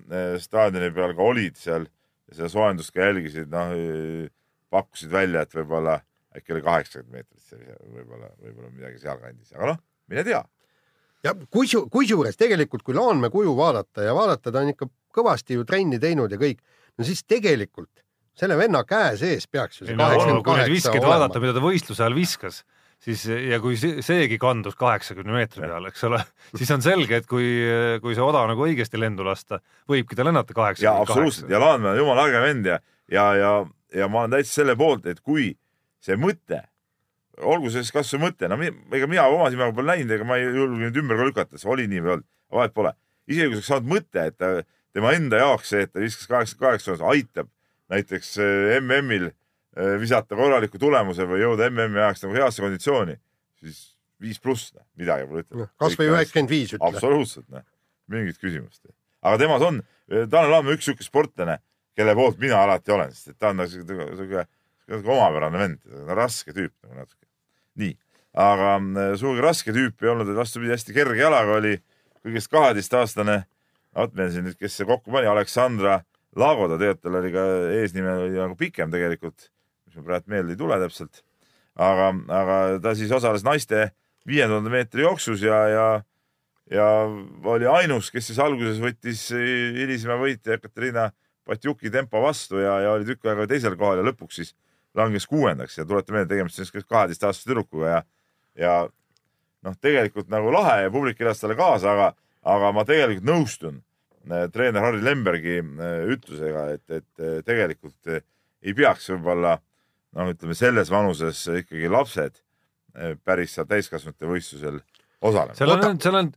[0.41, 1.88] staadioni peal ka olid seal
[2.30, 3.73] ja seda soojendust ka jälgisid, noh,
[4.73, 5.97] pakkusid välja, et võib-olla
[6.38, 10.43] äkki oli kaheksakümmend meetrit see võib-olla, võib-olla midagi sealkandis, aga noh, mine tea.
[11.24, 15.66] Ja kusu-, kusjuures tegelikult, kui Laanmäe kuju vaadata ja vaadata, ta on ikka kõvasti ju
[15.68, 16.60] trenni teinud ja kõik,
[16.98, 18.04] no siis tegelikult
[18.38, 21.44] selle venna käe sees peaks ju see kaheksakümmend kaheksa viskeid vaadata, olema.
[21.46, 22.64] mida ta võistluse ajal viskas,
[23.04, 26.24] siis ja kui see- seegi kandus kaheksakümne meetri peale, eks ole,
[26.56, 27.46] siis on selge, et kui,
[28.02, 31.54] kui see oda nagu õigesti lendu lasta, võibki ta lennata ja kaheksakümmend absoluutselt kaheksa.
[31.54, 32.80] ja Laanmäe on jumala äge vend ja,
[33.12, 33.54] ja, ja,
[34.02, 35.52] ja ma olen täitsa selle poolt, et kui
[36.04, 36.64] see mõte,
[37.41, 40.50] olgu see siis kasvõi mõte, no ega mina oma silmaga pole näinud, ega ma ei
[40.52, 42.93] julge nüüd ümber ka lükata, see oli nii või ei olnud, vahet pole.
[43.28, 44.52] isegi kui oleks saanud mõte, et ta,
[44.93, 47.50] tema enda jaoks see, et ta viskas kaheksakümmend kaheksa, aitab
[47.93, 53.17] näiteks eh, MM-il eh, visata korraliku tulemuse või jõuda MM-i ajaks nagu heasse konditsiooni,
[53.63, 53.82] siis
[54.24, 55.69] viis pluss, midagi pole ütelda.
[55.82, 56.86] kasvõi üheksakümmend viis ütle.
[56.88, 57.65] absoluutselt, noh,
[58.13, 58.86] mingit küsimust.
[59.24, 59.82] aga temas on,
[60.13, 61.58] Tanel Laanmäe üks sihuke sportlane,
[61.98, 64.46] kelle poolt mina alati olen, sest et ta on nagu sihuke,
[64.86, 67.23] sihuke omapärane vend, raske tüüp nagu natuke.
[67.80, 67.96] nii,
[68.34, 71.76] aga mm, sugugi raske tüüp ei olnud, vastupidi, hästi kerge jalaga oli
[72.24, 73.44] kõigest kaheteistaastane.
[73.94, 76.00] vot meil siin nüüd, kes see kokku pani, Aleksandra
[76.36, 77.44] Lagoda, tegelikult tal oli ka
[77.82, 79.52] eesnime oli nagu pikem tegelikult,
[79.86, 81.22] mis mul praegu meelde ei tule täpselt.
[81.76, 83.92] aga, aga ta siis osales naiste
[84.26, 85.86] viie tuhande meetri jooksus ja, ja
[86.72, 86.88] ja
[87.44, 91.10] oli ainus, kes siis alguses võttis hilisema võitja Katariina
[91.44, 94.54] Patjuki tempo vastu ja, ja oli tükk aega teisel kohal ja lõpuks siis
[94.97, 98.03] langes kuuendaks ja tuleta meelde, tegemist siis kaheteistaastase tüdrukuga ja,
[98.60, 98.75] ja
[99.63, 102.12] noh, tegelikult nagu lahe ja publik elas talle kaasa, aga,
[102.53, 103.82] aga ma tegelikult nõustun
[104.29, 109.58] äh, treener Harri Lembergi äh, ütlusega, et, et äh, tegelikult ei peaks võib-olla
[110.17, 112.41] noh, ütleme selles vanuses ikkagi lapsed
[113.25, 114.75] päris seal täiskasvanute võistlusel
[115.25, 115.56] osalema.
[115.58, 116.27] seal on, seal on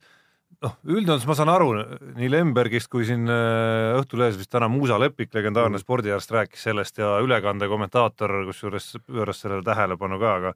[0.64, 1.72] noh, üldjoontes ma saan aru
[2.16, 7.16] nii Lembergist kui siin äh, Õhtulehes vist täna Muusa Lepik, legendaarne spordiarst rääkis sellest ja
[7.24, 10.54] ülekande kommentaator kusjuures pööras sellele tähelepanu ka, aga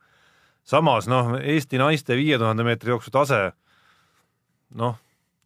[0.64, 3.42] samas noh, Eesti naiste viie tuhande meetri jooksu tase
[4.80, 4.98] noh,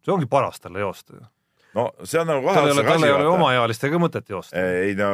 [0.05, 1.25] see ongi paras talle joosta.
[1.75, 4.61] No see on nagu kahe tal otsaga tal asi ei ole omaealistega mõtet joosta.
[4.83, 5.09] ei no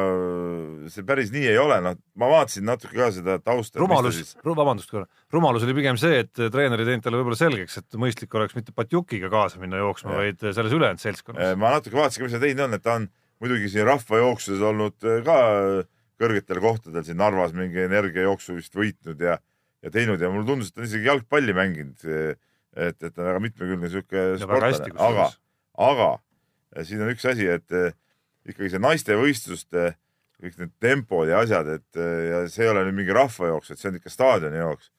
[0.92, 3.80] see päris nii ei ole, noh, ma vaatasin natuke ka seda tausta.
[3.82, 7.98] rumalus, vabandust korra, rumalus oli pigem see, et treener ei teinud talle võib-olla selgeks, et
[8.00, 11.58] mõistlik oleks mitte Patjukiga kaasa minna jooksma, vaid selles ülejäänud seltskonnas.
[11.58, 13.10] ma natuke vaatasin mis ta teinud on, et ta on
[13.42, 15.38] muidugi siin rahvajooksudes olnud äh, ka
[16.22, 19.38] kõrgetel kohtadel siin Narvas mingi energiajooksu vist võitnud ja,
[19.82, 22.04] ja teinud ja mulle tundus, et ta on isegi jalgpalli mänginud.
[22.72, 25.32] et, et ta on väga mitmekülgne sihuke sportlane, aga
[25.82, 26.20] aga äh,
[26.86, 27.92] siin on üks asi, et äh,
[28.48, 29.92] ikkagi see naistevõistluste
[30.42, 33.82] kõik need tempod ja asjad, et äh, ja see ei ole nüüd mingi rahvajooks, et
[33.82, 34.90] see on ikka staadionijooks.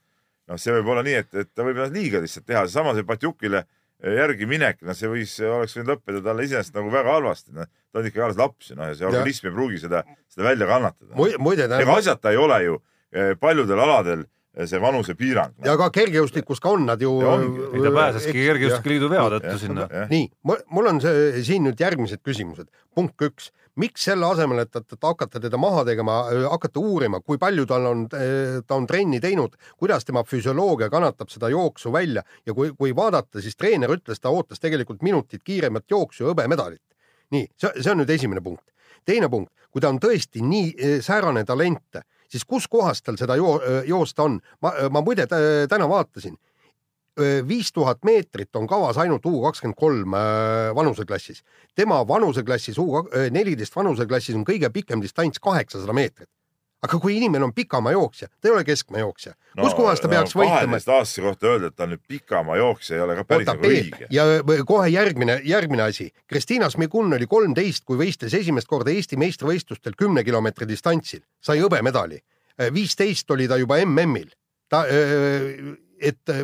[0.51, 3.07] noh, see võib olla nii, et, et ta võib ennast liiga lihtsalt teha, seesama see
[3.07, 7.53] Patjukile äh, järgi minek, noh, see võis, oleks võinud lõppeda talle iseenesest nagu väga halvasti,
[7.55, 10.67] noh, ta on ikkagi alles laps noh, ja see organism ei pruugi seda, seda välja
[10.69, 11.13] kannatada.
[11.39, 12.79] muide, ega asjata ei ole ju
[13.13, 15.55] eh, paljudel aladel eh, see vanusepiirang.
[15.65, 17.11] ja ka kergejõustikus ka on nad ju.
[17.23, 17.65] Ja ongi.
[17.73, 19.87] ei ta pääseski Kergejõustike Liidu vea tõttu sinna.
[20.11, 22.69] nii, mul on see siin nüüd järgmised küsimused.
[22.93, 23.49] punkt üks,
[23.81, 26.19] miks selle asemel, et, et hakata teda maha tegema,
[26.51, 31.49] hakata uurima, kui palju tal on, ta on trenni teinud, kuidas tema füsioloogia kannatab seda
[31.49, 36.27] jooksu välja ja kui, kui vaadata, siis treener ütles, ta ootas tegelikult minutit kiiremat jooksu
[36.27, 36.83] ja hõbemedalit.
[37.33, 38.69] nii, see, see on nüüd esimene punkt.
[39.05, 43.59] teine punkt, kui ta on tõesti nii säärane talent, siis kus kohas tal seda jo
[43.85, 44.39] joosta on?
[44.61, 46.35] ma, ma muide tä- täna vaatasin,
[47.47, 50.15] viis tuhat meetrit on kavas ainult U kakskümmend kolm
[50.75, 51.43] vanuseklassis.
[51.75, 56.29] tema vanuseklassis, U neliteist vanuseklassis on kõige pikem distants kaheksasada meetrit.
[56.83, 60.75] Aga kui inimene on pikamaa-jooksja, ta ei ole keskmaa-jooksja, kus kohas ta peaks võitlema?
[60.75, 64.09] kaheteist-aastase kohta öelda, et ta on nüüd pikama jooksja, ei ole ka päris nagu õige.
[64.11, 64.25] ja
[64.67, 66.09] kohe järgmine, järgmine asi.
[66.27, 72.19] Kristiina Smigun oli kolmteist, kui võistles esimest korda Eesti meistrivõistlustel kümne kilomeetri distantsil, sai hõbemedali.
[72.73, 74.29] viisteist oli ta juba MM-il.
[74.69, 74.83] ta,
[76.03, 76.43] et äh,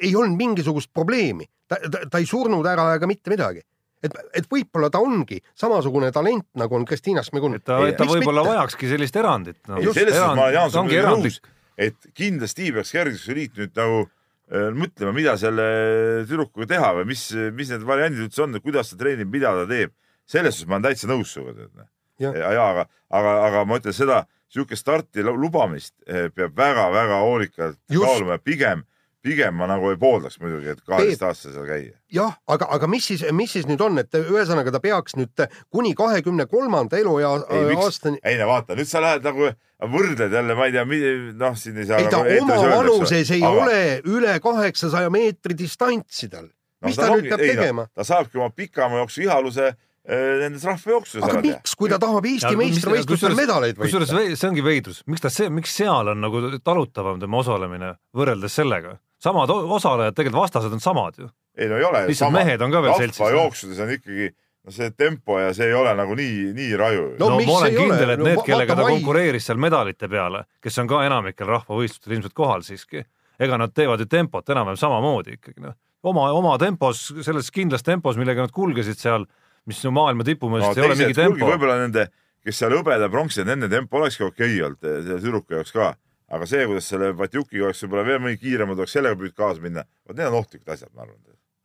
[0.00, 3.66] ei olnud mingisugust probleemi, ta, ta, ta ei surnud ära ega mitte midagi.
[4.04, 7.56] et, et võib-olla ta ongi samasugune talent, nagu on Kristiina Smigun.
[7.58, 9.80] et ta, ta võib-olla vajakski sellist erandit no..
[9.80, 11.40] ei, selles suhtes ma olen Jaanson ongi muidugi nõus
[11.76, 15.66] et kindlasti peaks kergejõustikuliit nüüd nagu äh, mõtlema, mida selle
[16.28, 19.92] tüdrukuga teha või mis, mis need variandid üldse on, kuidas ta treenib, mida ta teeb.
[20.26, 21.68] selles suhtes ma olen täitsa nõus sinuga.
[21.76, 21.86] ja,
[22.18, 22.34] Jah.
[22.34, 27.20] ja, ja aga, aga, aga ma ütlen seda, niisugust starti lu- lubamist eh, peab väga-väga
[27.20, 28.84] hoolikalt kaaluma ja pigem,
[29.26, 31.94] pigem ma nagu ei pooldaks muidugi, et kaheteistaastase seal käia.
[32.12, 35.94] jah, aga, aga mis siis, mis siis nüüd on, et ühesõnaga ta peaks nüüd kuni
[35.98, 39.50] kahekümne kolmanda eluea ei, miks aastani,, ei no vaata, nüüd sa lähed nagu
[39.92, 40.84] võrdled jälle, ma ei tea,
[41.36, 42.00] noh, siin ei saa.
[42.00, 43.64] ei ta oma vanuses ei aga...
[43.64, 46.48] ole üle kaheksasaja meetri distantsi tal.
[46.86, 47.88] mis ta, ta nüüd peab tegema?
[47.94, 52.54] ta saabki oma pikama jooksu ihaluse eh, nendes rahvajooksudes aga miks, kui ta tahab Eesti
[52.56, 54.22] meistrivõistlustel medaleid kusjuures võita?
[54.22, 58.56] vei- see ongi veidrus, miks ta see, miks seal on nagu talutavam tema osalemine võrreldes
[58.56, 58.96] sellega?
[59.22, 61.28] Samad osalejad, tegelikult vastased on samad ju.
[61.56, 62.06] ei no ei ole.
[62.10, 63.20] Lihtsalt mehed on ka veel seltsis.
[63.20, 64.28] rahvajooksudes on ikkagi
[64.66, 67.58] no see tempo ja see ei ole nagu nii, nii raju No no, no ma
[67.60, 70.90] olen kindel, et No need va-, kellega ta Mai- konkureeris seal medalite peale, kes on
[70.90, 73.04] ka enamikel rahvavõistlustel ilmselt kohal siiski,
[73.38, 78.18] ega nad teevad ju tempot enam-vähem samamoodi ikkagi noh, oma, oma tempos, selles kindlas tempos,
[78.20, 79.26] millega nad kulgesid seal,
[79.66, 81.46] mis no maailma no tipumeestest ei ole mingi tempo.
[81.46, 82.08] võib-olla nende,
[82.44, 85.94] kes seal hõbeda pronksi, nende tempo olekski okei olnud, selle tüdruku jaoks ka.
[86.32, 89.86] Aga see, kuidas selle Vatjukiga oleks võib-olla veel mõni kiiremad oleks sellega püüdnud kaasa minna,
[90.06, 91.20] vot need on ohtlikud asjad, ma arvan.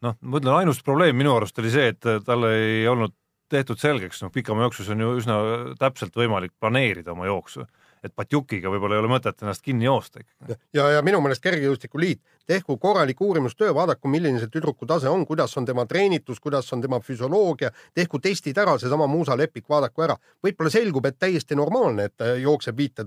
[0.05, 3.15] noh, ma ütlen, ainus probleem minu arust oli see, et talle ei olnud
[3.51, 5.37] tehtud selgeks, noh, pikama jooksus on ju üsna
[5.79, 7.65] täpselt võimalik planeerida oma jooksu,
[8.01, 10.57] et Patjukiga võib-olla ei ole mõtet ennast kinni joosta ikkagi.
[10.73, 15.53] ja, ja minu meelest Kergejõustikuliit, tehku korralik uurimustöö, vaadaku, milline see tüdruku tase on, kuidas
[15.57, 20.17] on tema treenitus, kuidas on tema füsioloogia, tehku testid ära, seesama Muusa Lepik, vaadaku ära.
[20.43, 23.05] võib-olla selgub, et täiesti normaalne, et ta jookseb viite,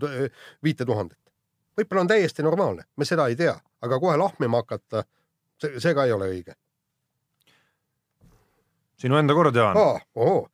[0.63, 1.19] viite tuhandet.
[1.79, 5.05] Võib-olla on täiesti normaalne, me seda ei tea, aga kohe lahmima hakata,
[5.61, 6.55] see, see ka ei ole õige.
[8.97, 9.77] sinu enda kord, Jaan.
[9.77, 10.49] aa, ohoo,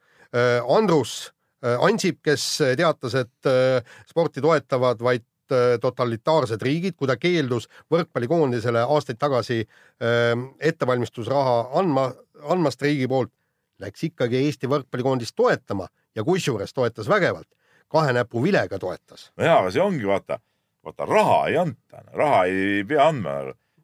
[0.76, 1.32] Andrus
[1.64, 2.44] äh, Ansip, kes
[2.76, 9.60] teatas, et äh, sporti toetavad vaid äh, totalitaarsed riigid, kui ta keeldus võrkpallikoondisele aastaid tagasi
[9.60, 12.10] äh, ettevalmistusraha andma,
[12.48, 13.32] andmast riigi poolt,
[13.80, 17.48] läks ikkagi Eesti võrkpallikoondist toetama ja kusjuures toetas vägevalt,
[17.88, 19.30] kahe näpu vilega toetas.
[19.36, 20.40] no jaa, aga see ongi vaata,
[20.86, 23.36] vaata raha ei anta, raha ei pea andma,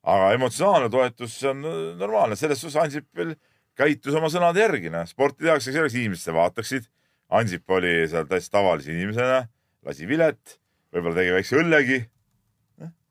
[0.06, 1.62] aga emotsionaalne toetus see on
[2.00, 3.34] normaalne, selles suhtes Ansipil
[3.76, 6.86] käitus oma sõnade järgi, noh, sporti tehakse selleks, inimesed seda vaataksid.
[7.36, 9.40] Ansip oli seal täiesti tavalise inimesena,
[9.84, 10.58] lasi vilet,
[10.94, 11.98] võib-olla tegi väikse õllegi.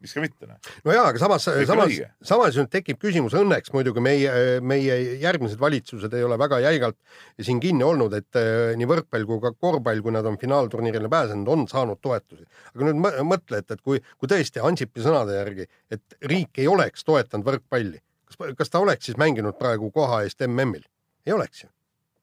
[0.03, 0.71] Miks ka mitte, noh.
[0.85, 1.93] no jaa, aga samas, samas
[2.25, 4.31] samas nüüd tekib küsimus, õnneks muidugi meie,
[4.61, 6.97] meie järgmised valitsused ei ole väga jäigalt
[7.41, 11.51] siin kinni olnud, et eh, nii võrkpall kui ka korvpall, kui nad on finaalturniirile pääsenud,
[11.51, 12.45] on saanud toetusi.
[12.73, 16.67] aga nüüd mõ- mõtle, et, et kui, kui tõesti Ansipi sõnade järgi, et riik ei
[16.71, 20.83] oleks toetanud võrkpalli, kas, kas ta oleks siis mänginud praegu koha eest MM-il?
[21.25, 21.71] ei oleks ju.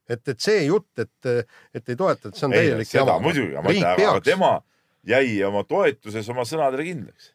[0.09, 4.59] et, et see jutt, et, et ei toetata, see on täielik seda muidugi, aga tema
[5.07, 7.32] jäi oma toetuses oma sõnadele kindlaks.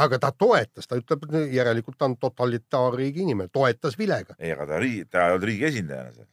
[0.00, 4.80] Aga ta toetas, ta ütleb, järelikult ta on totalitaarriigi inimene, toetas vilega ei, aga ta
[4.82, 6.28] riigi, ta ei olnud riigi esindajana seal.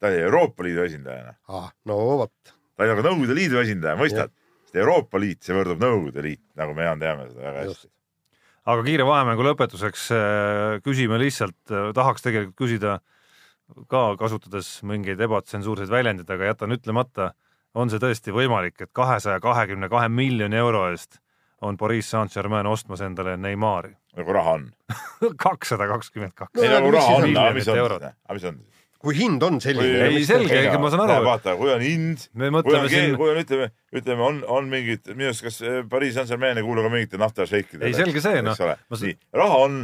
[0.00, 1.72] ta oli Euroopa Liidu esindajana, ah,.
[1.88, 4.34] no vot, ta oli nagu Nõukogude Liidu esindaja, mõistad?
[4.64, 7.90] sest Euroopa Liit, see võrdub Nõukogude Liit, nagu me Jaan teame seda väga hästi.
[8.74, 11.58] aga kiire vahemängu lõpetuseks äh, küsime lihtsalt,
[11.96, 12.98] tahaks tegelikult küsida
[13.88, 17.32] ka kasutades mingeid ebatsensuurseid väljendeid, aga jätan ütlemata,
[17.74, 21.18] on see tõesti võimalik, et kahesaja kahekümne kahe miljoni euro eest
[21.64, 24.68] on Pariis Saint-Germain ostmas endale Neimari nagu raha on.
[25.44, 26.62] kakssada kakskümmend kaks.
[26.62, 28.70] ei nagu raha on, aga mis on siis, aga mis on siis?
[29.04, 30.06] kui hind on selline.
[30.06, 31.26] Ei, selge, ega ma saan aru.
[31.26, 33.66] vaata, kui on hind, me kui on, siin, kui on, ütleme,
[34.00, 37.90] ütleme, on, on mingid, minu arust, kas eh, Pariis Saint-Germain ei kuulu ka mingite naftašeikidele.
[37.90, 38.56] Ei, selge see, noh.
[38.56, 39.76] nii, raha on,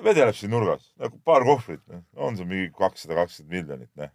[0.00, 1.82] vedeleb siin nurgas nagu paar kohvrit,
[2.16, 4.14] on sul mingi kakssada kakskümmend miljonit, noh.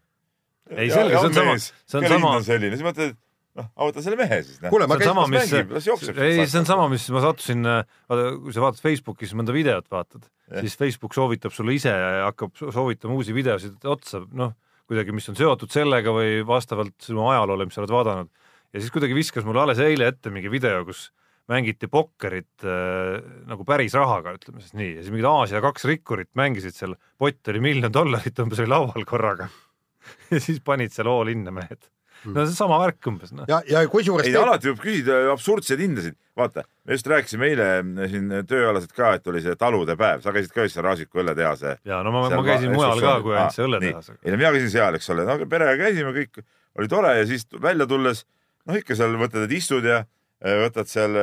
[0.73, 3.21] Ei, selge, see on sama- see on sama- selline, siis mõtled, et
[3.57, 4.71] noh, võta selle mehe siis, noh.
[4.73, 7.07] kuule, ma see on sama, käisin, mis mängib, las jookseb ei, see on sama, mis
[7.13, 10.63] ma sattusin, vaata, kui sa vaatad Facebookis mõnda videot vaatad, Jah.
[10.63, 14.55] siis Facebook soovitab sulle ise ja hakkab so- soovitama uusi videosid otsa, noh,
[14.87, 18.49] kuidagi, mis on seotud sellega või vastavalt sinu ajaloole, mis sa oled vaadanud.
[18.71, 21.09] ja siis kuidagi viskas mulle alles eile ette mingi video, kus
[21.51, 26.29] mängiti pokkerit äh, nagu päris rahaga, ütleme siis nii, ja siis mingid Aasia kaks rikkurit
[26.39, 29.47] mängisid seal, pott oli miljon dollarit umbes oli laual korraga.
[30.31, 31.87] ja siis panid seal in'e mehed.
[32.33, 33.47] No see on sama värk umbes, noh.
[33.49, 36.17] ja, ja kusjuures ei, alati võib küsida absurdseid hindasid.
[36.37, 37.67] vaata, me just rääkisime eile
[38.11, 41.77] siin tööalaselt ka, et oli see talude päev, sa käisid ka vist seal Raasiku õlletehase
[41.87, 44.13] ja no ma, ma käisin mujal ka, kui ainult see õlletehas.
[44.21, 46.43] ei no mina käisin seal, eks ole, no perega käisime, kõik
[46.77, 48.25] oli tore ja siis välja tulles
[48.67, 51.15] noh, ikka seal võtad, et istud ja äh, võtad seal,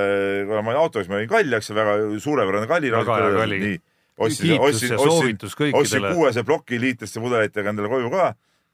[0.49, 2.93] kuna ma olin autos, ma olin kalli, eks väga suurepärane kalli.
[2.95, 3.61] Väga hea kalli.
[3.65, 3.79] nii,
[4.25, 8.33] ostsin, ostsin, ostsin, soovitus ostsin kuuese ploki liitriste pudelitega endale koju ka,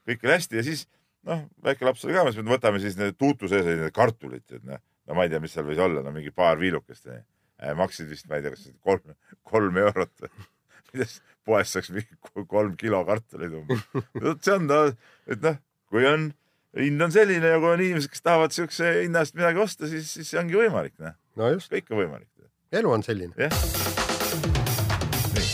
[0.09, 0.85] kõik oli hästi ja siis
[1.29, 3.95] noh, väike laps oli ka, ma ütlesin, et võtame siis need tuutu sees olid need
[3.95, 7.09] kartulid, et noh, no ma ei tea, mis seal võis olla, no mingi paar viilukest.
[7.77, 9.15] maksid vist, ma ei tea, kas kolm,
[9.47, 10.27] kolm eurot.
[11.47, 13.85] poest saaks mingi kolm kilo kartuleid umbes.
[14.19, 14.81] vot see on ta,
[15.29, 16.27] et noh, kui on,
[16.77, 20.11] hind on selline ja kui on inimesed, kes tahavad siukse hinna eest midagi osta, siis,
[20.11, 22.29] siis see ongi võimalik, noh, no just, kõik on võimalik.
[22.75, 23.33] elu on selline.
[23.39, 23.57] jah,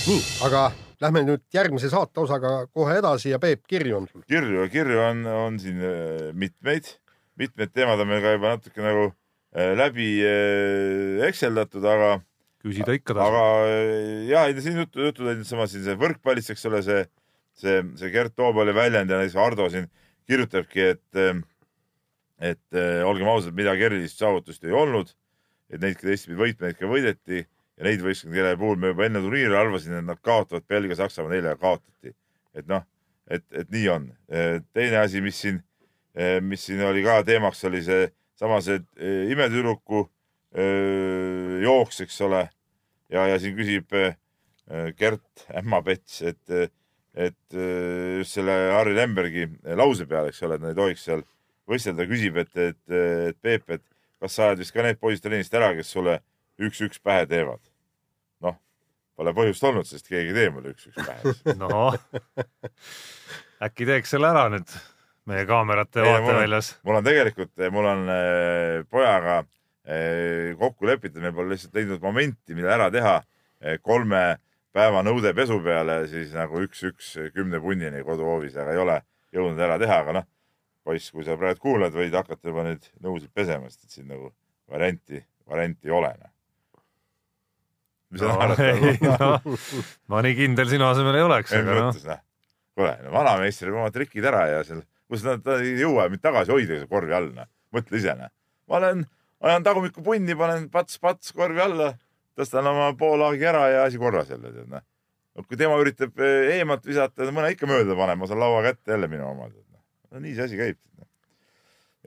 [0.07, 0.67] nii, aga
[1.03, 4.23] lähme nüüd järgmise saate osaga kohe edasi ja Peep, kirju on sul?
[4.29, 6.89] kirju, kirju on, on siin äh, mitmeid,
[7.39, 12.15] mitmed teemad on meil ka juba natuke nagu äh, läbi äh, ekseldatud, aga
[12.63, 13.27] küsida ikka tasu.
[13.27, 13.75] aga
[14.31, 17.03] ja ei, siin juttu, jutud olid sama siin see võrkpallist, eks ole, see,
[17.61, 19.85] see, see Gert Toobali väljend ja näiteks Ardo siin
[20.27, 21.43] kirjutabki, et,
[22.43, 25.13] et olgem ausad, midagi erilist saavutust ei olnud,
[25.71, 27.45] et neid, kes Eesti pidi võitma, neid ka võideti
[27.77, 31.33] ja neid võistkondi, kelle puhul me juba enne turniiri arvasime, et nad kaotavad Belgia, Saksamaa,
[31.33, 32.13] neile kaotati.
[32.57, 32.83] et noh,
[33.29, 34.07] et, et nii on.
[34.73, 35.59] teine asi, mis siin,
[36.41, 38.81] mis siin oli ka teemaks, oli see sama see
[39.31, 40.07] imetüdruku
[41.61, 42.47] jooks, eks ole.
[43.13, 43.93] ja, ja siin küsib
[44.97, 46.73] Gert Ämmapets, et,
[47.13, 47.59] et
[48.17, 49.45] just selle Harri Lembergi
[49.77, 51.21] lause peale, eks ole, et nad ei tohiks seal
[51.67, 52.81] võistelda, küsib, et, et,
[53.29, 53.83] et Peep, et
[54.21, 56.17] kas sa ajad vist ka need poisid trennist ära, kes sulle
[56.61, 57.61] üks-üks pähe teevad?
[58.43, 58.57] noh,
[59.17, 61.35] pole põhjust olnud, sest keegi ei tee mulle üks-üks pähe.
[61.63, 61.97] noh,
[63.67, 64.77] äkki teeks selle ära nüüd
[65.27, 66.77] meie kaamerate vaateväljas.
[66.87, 72.55] mul on tegelikult, mul on äh, pojaga äh, kokku lepitud, meil pole lihtsalt leidnud momenti,
[72.55, 74.39] mida ära teha äh, kolme
[74.77, 78.97] päeva nõude pesu peale siis nagu üks-üks kümne punnini koduhoovis, aga ei ole
[79.35, 80.27] jõudnud ära teha, aga noh,
[80.87, 84.31] poiss, kui sa praegu kuulad, võid hakata juba neid nõusid pesema, sest et siin nagu
[84.71, 86.13] varianti, varianti ei ole.
[88.11, 89.47] Mis sa naerad?
[90.11, 92.23] ma nii kindel sinu asemel ei oleks, noh, noh,
[92.77, 96.81] kuule, vanameister teeb oma trikid ära ja seal, kus nad ei jõua mind tagasi hoida
[96.89, 97.49] korvi all, noh.
[97.75, 98.31] mõtle ise, noh.
[98.69, 99.05] ma olen,
[99.47, 101.93] ajan tagumikku punni, panen pats-pats korvi alla,
[102.37, 104.85] tõstan oma poolaagi ära ja asi korras jälle, tead noh.
[105.43, 109.09] kui tema üritab eh, eemalt visata, mõne ikka mööda panema, ma saan laua kätte jälle
[109.11, 109.83] minu oma, tead noh.
[110.13, 110.79] no nii see asi käib.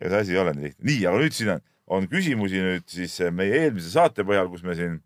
[0.00, 0.86] ega see asi ei ole nii lihtne.
[0.92, 4.78] nii, aga nüüd siin on, on küsimusi nüüd siis meie eelmise saate põhjal, kus me
[4.78, 5.00] siin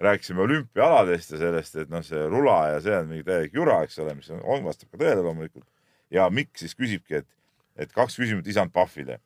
[0.00, 3.98] rääkisime olümpiaaladest ja sellest, et noh, see rula ja see on mingi täielik jura, eks
[4.00, 5.66] ole, mis on, on, vastab ka tõele loomulikult.
[6.10, 7.28] ja Mikk siis küsibki, et,
[7.76, 9.20] et kaks küsimust isand Pahvile,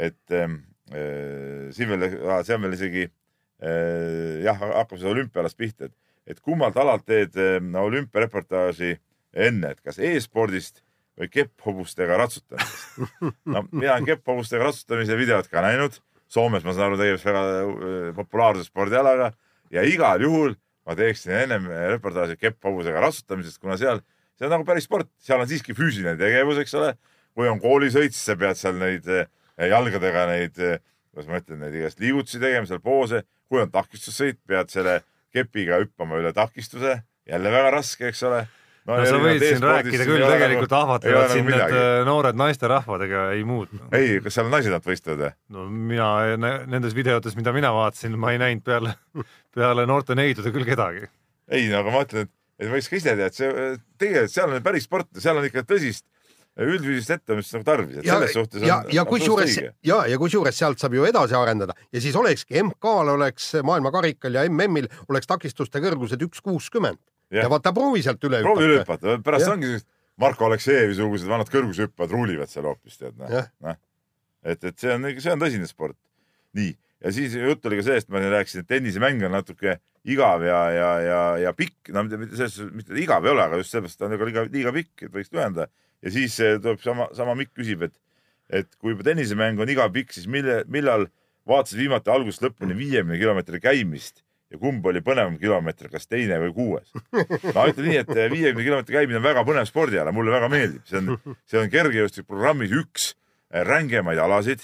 [0.00, 2.08] et ähm, äh, siin veel,
[2.46, 7.36] see on veel isegi äh, jah, hakkab see olümpiaalast pihta, et, et kummalt alalt teed
[7.36, 8.96] äh, olümpiareportaaži
[9.34, 10.80] enne, et kas e-spordist
[11.20, 12.98] või kepphobustega ratsutamisest.
[13.52, 16.00] no mina olen kepphobustega ratsutamise videot ka näinud.
[16.32, 19.34] Soomes ma saan aru, tegemist väga äh, populaarse spordialaga
[19.74, 24.02] ja igal juhul ma teeksin ennem reportaaži kepphobusega ratsutamisest, kuna seal,
[24.38, 26.94] see on nagu päris sport, seal on siiski füüsiline tegevus, eks ole.
[27.34, 29.24] kui on koolisõit, siis sa pead seal neid äh,
[29.58, 30.60] jalgadega neid,
[31.10, 33.24] kuidas ma ütlen, neid igast liigutusi tegema, seal poose.
[33.50, 35.00] kui on takistussõit, pead selle
[35.34, 38.44] kepiga hüppama üle takistuse, jälle väga raske, eks ole
[38.88, 43.44] no sa võid siin rääkida küll, tegelikult ahvatlevad siin need äh, noored naisterahvad, ega ei
[43.48, 43.88] muud no..
[43.96, 45.34] ei, kas seal naised nad võistlevad või?
[45.56, 46.08] no mina
[46.70, 48.96] nendes videotes, mida mina vaatasin, ma ei näinud peale,
[49.56, 51.08] peale noorte neidude küll kedagi.
[51.50, 53.70] ei, no aga ma ütlen, et, et võiks ka ise teha, et see
[54.00, 56.06] tegelikult seal on päris sport, seal on ikka tõsist
[56.54, 60.18] üldfüüsilist ettevalmistust nagu tarvis, et ja selles, suhtes ja on, ja on kusjuures ja, ja
[60.20, 65.26] kusjuures sealt saab ju edasi arendada ja siis olekski MK-l oleks maailmakarikal ja MM-il oleks
[65.30, 67.00] takistuste kõrgused üks kuuskümmend.
[67.42, 69.14] Ja vaata proovi sealt üle proovi üle hüpata.
[69.14, 69.56] hüpata, pärast Jah.
[69.56, 69.74] ongi
[70.20, 73.80] Marko Aleksejevi sugused vanad kõrgushüppajad ruulivad seal hoopis tead noh noh.
[74.44, 75.98] et, et see on, see on tõsine sport.
[76.54, 80.60] nii, ja siis jutt oli ka sellest, ma rääkisin, et tennisemäng on natuke igav ja,
[80.72, 83.74] ja, ja, ja pikk, no mitte, mitte selles suhtes, mitte igav ei ole, aga just
[83.74, 85.70] sellepärast ta on nagu liiga, liiga pikk, et võiks lühendada.
[86.04, 87.94] ja siis eh, tuleb sama, sama Mikk küsib, et,
[88.60, 91.08] et kui tennisemäng on igav pikk, siis mille, millal
[91.48, 94.22] vaatasid viimati algusest lõpuni viiekümne kilomeetri käimist
[94.54, 96.92] ja kumb oli põnevam kilomeeter, kas teine või kuues?
[97.54, 101.00] ma ütlen nii, et viiekümne kilomeetri käimine on väga põnev spordiala, mulle väga meeldib, see
[101.00, 104.62] on, see on kergejõustikuprogrammis üks eh, rängemaid alasid.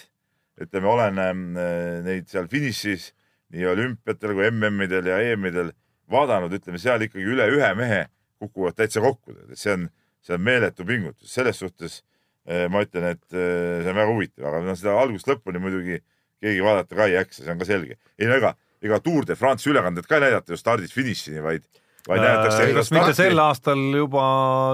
[0.60, 3.10] ütleme, olen eh, neid seal finišis
[3.50, 5.72] nii olümpiatel kui MM-idel ja EM-idel
[6.10, 8.04] vaadanud, ütleme seal ikkagi üle ühe mehe
[8.40, 9.90] kukuvad täitsa kokku, see on,
[10.24, 12.00] see on meeletu pingutus, selles suhtes
[12.46, 16.00] eh, ma ütlen, et eh, see on väga huvitav, aga no seda algusest lõpuni muidugi
[16.40, 17.98] keegi vaadata ka ei jaksa, see on ka selge.
[18.18, 21.66] ei no ega, ega Tour de France ülekandet ka ei näidata ju stardist finišini, vaid,
[22.08, 24.24] vaid näidatakse Äh, kas mitte sel aastal juba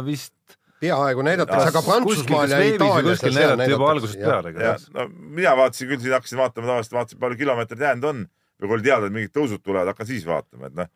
[0.07, 0.35] vist
[0.83, 4.55] peaaegu näidatakse, aga Prantsusmaal ja Itaalias ja kuskil näidati juba algusest peale,
[4.95, 5.09] no
[5.41, 8.27] mina vaatasin küll, siin hakkasin vaatama tavaliselt, vaatasin palju kilomeetreid jäänud on.
[8.57, 10.87] Või kui oli teada, et mingid tõusud tulevad, hakkan siis vaatama, et noh,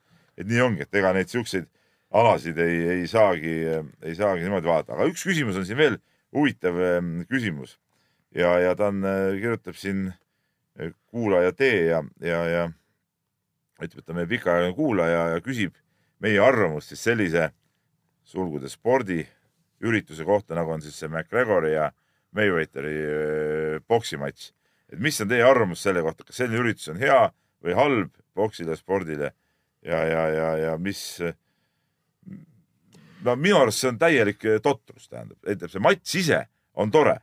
[0.41, 1.67] et nii ongi, et ega neid siukseid
[2.17, 3.53] alasid ei, ei saagi,
[4.01, 5.99] ei saagi niimoodi vaadata, aga üks küsimus on siin veel
[6.33, 7.77] huvitav em, küsimus.
[8.33, 9.05] Ja, ja ta on,
[9.37, 10.07] kirjutab siin
[10.79, 12.65] eh, kuulaja T ja, ja, ja
[13.87, 15.77] ütleb, et ta meie pikaajaline kuulaja ja küsib
[16.21, 17.51] meie arvamust siis sellise
[18.27, 21.91] sulgudes spordiürituse kohta, nagu on siis see McGregori ja
[22.37, 22.97] Mayweatheri
[23.91, 24.53] poksimatš.
[24.93, 27.31] et mis on teie arvamus selle kohta, kas selline üritus on hea
[27.65, 29.33] või halb poksile, spordile?
[29.83, 31.21] Ja, ja, ja, ja mis
[33.25, 36.41] no minu arust see on täielik totrus, tähendab, ütleb see matš ise
[36.77, 37.17] on tore,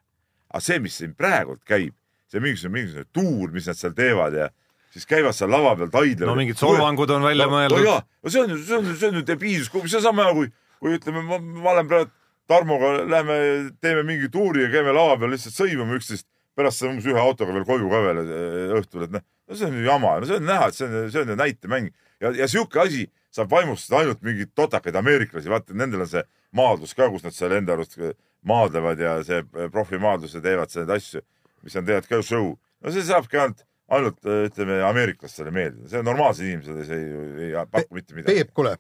[0.49, 1.95] aga see, mis siin praegult käib,
[2.31, 4.49] see mingisugune, mingisugune tuur, mis nad seal teevad ja
[4.97, 6.31] siis käivad seal lava peal taidlevad.
[6.31, 7.97] no mingid solvangud on välja no, mõeldud no.
[8.01, 10.49] no see on ju, see on, see on ju debiilsus, see on sama kui,
[10.81, 12.13] kui ütleme, ma, ma olen praegu
[12.47, 13.37] Tarmoga lähme,
[13.83, 16.23] teeme mingi tuuri ja käime lava peal lihtsalt sõimame üksteist,
[16.55, 19.75] pärast saame ühe autoga veel koju ka veel eh, õhtul, et noh, no see on
[19.75, 21.89] ju jama, no see on näha, et see on, see on ju näitemäng
[22.23, 23.03] ja, ja sihuke asi
[23.35, 26.23] saab vaimustada ainult mingeid totakaid ameeriklasi, vaata nendel on see
[26.55, 27.99] maadlus ka, kus nad seal enda arust
[28.47, 31.23] maadlevad ja see profimaadlus ja teevad neid asju,
[31.67, 32.49] mis on tegelikult ka ju show.
[32.55, 37.97] no see saabki ainult, ainult ütleme ameeriklastele meeldida, see normaalsed inimesed ei, ei, ei paku
[37.97, 38.33] mitte midagi.
[38.33, 38.75] Peep, kuule,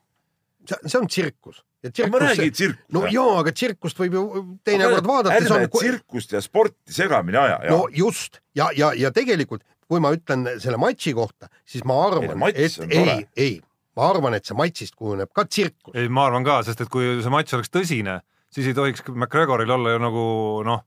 [0.67, 1.63] see see on tsirkus.
[2.11, 2.83] ma räägin tsirkus.
[2.95, 4.25] no jaa, aga tsirkust võib ju
[4.67, 5.37] teinekord vaadata.
[5.37, 7.59] ärme tsirkust ja sporti segamini aja.
[7.71, 12.07] no just ja, ja, ja tegelikult, kui ma ütlen selle matši kohta, siis ma Ei,
[12.07, 13.53] arvan, et on ei ei,
[13.95, 15.95] ma arvan, et see matšist kujuneb ka tsirkus.
[15.95, 18.19] ei, ma arvan ka, sest et kui see matš oleks tõsine,
[18.51, 20.27] siis ei tohiks McGregoril olla ju nagu
[20.67, 20.83] noh,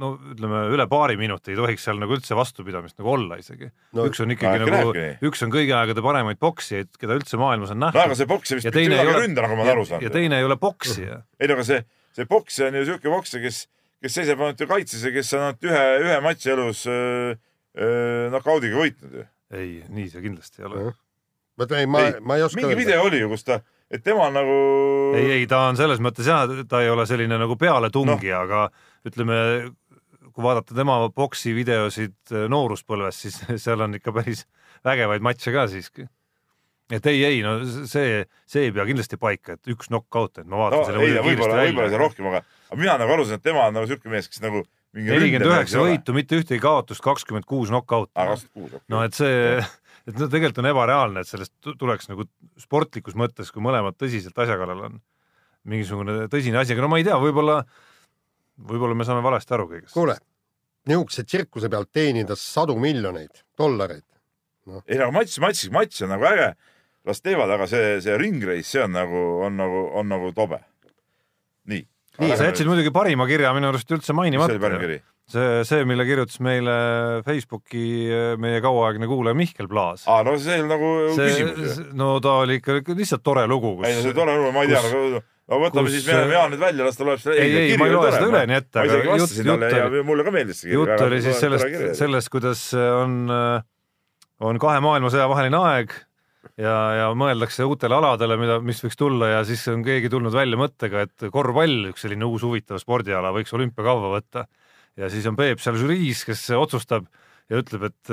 [0.00, 4.06] no ütleme üle paari minuti ei tohiks seal nagu üldse vastupidamist nagu olla isegi No
[4.08, 4.94] üks on ikkagi nagu
[5.28, 8.54] üks on kõigi aegade paremaid poksijaid, keda üldse maailmas on no aga nähtud see poks
[8.56, 10.16] vist ja ei väga ei ole ründa, nagu ma olen aru ja saanud.
[10.16, 11.20] teine ei ole poksija.
[11.40, 11.84] ei no aga see,
[12.16, 13.60] see poksija on ju siuke poksija, kes,
[14.02, 16.86] kes seisab ainult ju kaitses ja kes on ainult ühe, ühe matši elus
[18.32, 19.28] nokaudiga võitnud ju.
[19.56, 20.88] ei, nii see kindlasti ei ole.
[21.56, 23.60] ma ütlen, ei, ma, ma ei oska mingi video oli ju, kus ta,
[23.92, 24.56] et tema nagu.
[25.20, 29.08] ei, ei ta on selles mõttes jah, ta ei ole selline nagu pealetungija no., aga
[29.08, 29.38] ütleme,
[30.34, 34.44] kui vaadata tema boksi videosid äh, nooruspõlves, siis seal on ikka päris
[34.86, 36.08] vägevaid matše ka siiski.
[36.92, 37.58] et ei, ei no
[37.88, 41.18] see, see ei pea kindlasti paika, et üks knock-out, et ma no vaatan selle ei,
[41.24, 44.12] võib-olla, võib-olla see rohkem, aga, aga mina nagu aru saan, et tema on nagu siuke
[44.12, 45.80] mees, kes nagu nelikümmend üheksa.
[45.80, 49.08] võitu, mitte ühtegi kaotust, kakskümmend kuus knock-out'i aa, kakskümmend kuus, no okei.
[49.08, 52.26] et see, et no tegelikult on ebareaalne, et sellest tu- tuleks nagu
[52.60, 55.00] sportlikus mõttes, kui mõlemad tõsiselt asja kallal on
[55.72, 57.60] mingisugune tõsine asi, aga no ma ei tea, võib-olla,
[58.58, 59.94] võib-olla me saame valesti aru kõigest.
[59.94, 60.16] kuule,
[60.88, 64.04] niisuguse tsirkuse pealt teenida sadu miljoneid dollareid.
[64.86, 66.52] ei no matš, matš, matš on nagu äge,
[67.08, 70.60] las teevad, aga see, see ringreis, see on nagu, on nagu, on nagu tobe.
[71.70, 71.86] nii.
[72.20, 74.80] Nii, sa jätsid muidugi parima kirja minu arust üldse mis oli parim mainimata.
[74.84, 75.00] kiri?
[75.32, 76.74] see, see, mille kirjutas meile
[77.24, 80.04] Facebooki äh, meie kauaaegne kuulaja Mihkel Plaas.
[80.10, 81.86] aa, no see on nagu küsimus ju.
[81.96, 84.72] no ta oli ikka lihtsalt tore lugu, kus ei no see tore lugu, ma ei
[84.74, 87.34] tea, kus- no võtame kus- siis, me oleme Jaan nüüd välja, las ta loeb seda.
[87.40, 90.30] Ei, ei, ma ei loe seda üleni ette, aga jutt- jutt ja oli- mulle ka
[90.34, 90.78] meeldis see kiri.
[90.80, 93.18] jutt oli siis sellest, sellest, kuidas on,
[94.40, 95.92] on kahe maailmasõja vaheline aeg
[96.58, 100.58] ja, ja mõeldakse uutele aladele, mida, mis võiks tulla ja siis on keegi tulnud välja
[100.60, 104.46] mõttega, et korvpall, üks selline uus huvitav spordiala võiks olümpiakaua võtta.
[104.96, 107.06] ja siis on Peep seal žüriis, kes otsustab
[107.50, 108.10] ja ütleb, et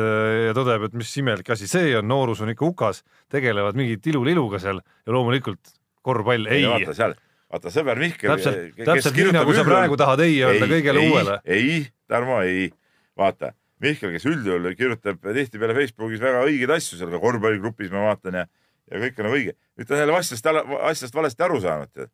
[0.49, 4.59] ja tõdeb, et mis imelik asi see on, noorus on ikka hukas, tegelevad mingi tiluliluga
[4.59, 5.75] seal ja loomulikult
[6.05, 7.15] korvpall ei, ei vaata seal,
[7.51, 8.33] vaata sõber Mihkel.
[8.33, 11.39] täpselt, täpselt nii nagu sa praegu tahad ei öelda kõigele uuele.
[11.45, 12.69] ei, Tarmo, ei,
[13.19, 18.41] vaata, Mihkel, kes üldjuhul kirjutab tihtipeale Facebookis väga õigeid asju seal ka korvpalligrupis ma vaatan
[18.41, 18.45] ja,
[18.91, 19.55] ja kõik on nagu õige.
[19.79, 20.51] nüüd ta on jälle asjast,
[20.91, 22.09] asjast valesti aru saanud,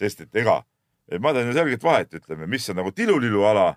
[0.00, 0.60] sest et ega,
[1.20, 3.74] ma teen ju selget vahet, ütleme, mis on nagu tilulilu ala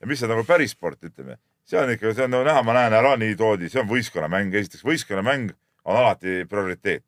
[0.00, 1.38] ja mis on nagu päris sport, ütleme.
[1.64, 4.52] see on ikka, see on nagu näha, ma näen ära nii toodi, see on võistkonnamäng,
[4.60, 5.54] esiteks võistkonnamäng
[5.84, 7.04] on alati prioriteet.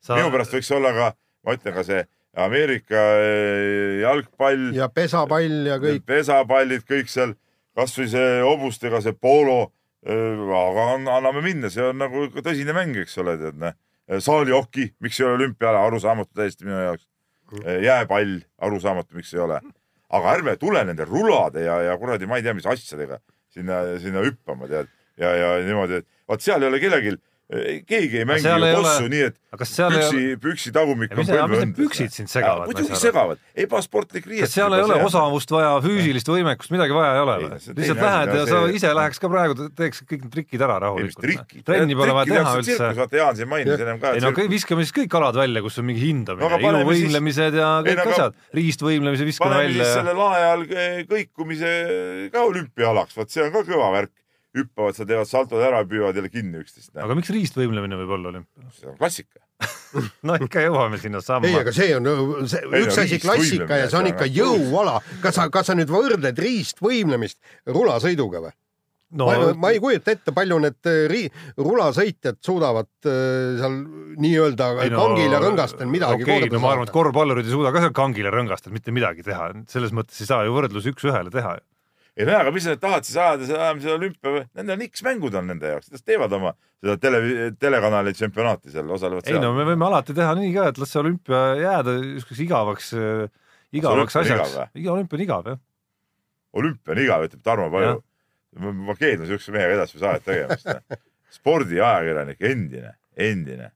[0.00, 1.10] Sa minu pärast võiks olla ka,
[1.46, 2.04] ma ütlen ka see
[2.38, 6.04] Ameerika eh, jalgpall, ja pesapall ja kõik.
[6.06, 7.34] pesapallid, kõik seal,
[7.76, 9.72] kasvõi see hobustega see polo.
[10.00, 13.74] aga an- anname minna, see on nagu ikka tõsine mäng, eks ole, tead noh.
[14.08, 17.04] saalihoki, miks ei ole olümpiaala, arusaamatu täiesti minu jaoks.
[17.82, 19.60] jääpall, arusaamatu, miks ei ole.
[20.10, 23.20] aga ärme tule nende rulade ja, ja kuradi, ma ei tea, mis asjadega
[23.52, 24.88] sinna, sinna hüppama, tead.
[25.18, 27.16] ja, ja niimoodi, et vaat seal ei ole kellelgi,
[27.50, 31.62] keegi ei mängi ju ei ole- kossu, nii et püksi ole,, püksi tagumik see- mis
[31.64, 34.54] need püksid sind segavad, muidugi segavad, ebasportlik riietus.
[34.54, 38.44] seal ei ole osavust vaja, füüsilist võimekust, midagi vaja ei ole või lihtsalt lähed ja
[38.46, 41.24] sa ise läheks ka praegu, teeks kõik need trikid ära rahulikult.
[41.26, 41.64] trikid.
[41.66, 42.92] trenni pole vaja teha üldse.
[43.00, 44.14] vaata Jaan siin mainis ennem ka.
[44.14, 48.38] ei no viskame siis kõik alad välja, kus on mingi hindamine iluvõimlemised ja kõik asjad,
[48.54, 51.74] riistvõimlemise viskame paneme siis välja selle lae all eh, kõikumise
[52.30, 54.14] ka olümpiaalaks, vot see on ka kõva värk.
[54.56, 56.92] hüppavad, seal teevad saltod ära, püüavad jälle kinni üksteist.
[56.98, 58.70] aga miks riistvõimlemine võib olla olümpial?
[58.74, 59.42] see on klassika.
[60.26, 61.74] no ikka jõuame sinna ei, samma aga.
[61.76, 62.08] see on
[62.48, 64.96] see, Ei, üks no asi klassika ja see on ikka on- jõuala.
[65.22, 67.38] kas sa, kas sa nüüd võrdled riistvõimlemist
[67.70, 68.56] rulasõiduga või?
[69.10, 73.78] no ma, ma ei kujuta ette, palju need äh, ri-, rulasõitjad suudavad äh, seal
[74.22, 77.54] nii-öelda Ei no, kangil ja rõngastel midagi okei, korda no ma arvan, et korvpallurid ei
[77.54, 80.86] suuda ka seal kangil ja rõngastel mitte midagi teha, selles mõttes ei saa ju võrdlus
[80.92, 81.56] üks-ühele teha.
[82.16, 84.84] Ei no aga mis sa nüüd tahad siis ajada, seda ajamise olümpia või, nendel on
[84.88, 87.22] X-mängud on nende jaoks, nad teevad oma seda tele,
[87.60, 91.02] telekanali tsempionaati seal, osalevad ei no me võime alati teha nii ka, et las see
[91.02, 92.92] olümpia jääda niisuguseks igavaks,
[93.76, 95.60] igavaks olümpia on asjaks iga olümpia on igav jah.
[96.60, 97.98] olümpia on igav, ütleb Tarmo Paju
[98.58, 100.66] ma, keeldun siukse mehega edasi saadet tegemast.
[101.36, 103.70] spordiajakirjanik, endine, endine.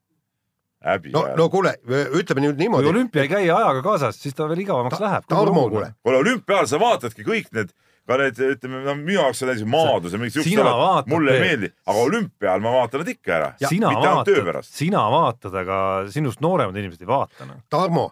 [0.84, 1.76] häbi no, no kuule,
[2.18, 2.90] ütleme nüüd kui niimoodi.
[2.90, 5.24] olümpia ei käi ajaga kaasas, siis ta veel igavamaks läheb.
[5.30, 7.70] Tarmo, kuule, kuule olümpiaal sa vaatadki kõik need,
[8.06, 11.36] ka need, ütleme, no minu jaoks on näiteks maadlus ja mingid siuksed Sina vaatad, mulle
[11.38, 13.48] ei meeldi, aga olümpial ma vaatan nad ikka ära.
[13.68, 14.74] sina mitte ainult töö vaatad, pärast.
[14.76, 15.78] sina vaatad, aga
[16.12, 17.62] sinust nooremad inimesed ei vaata noh.
[17.72, 18.10] Tarmo,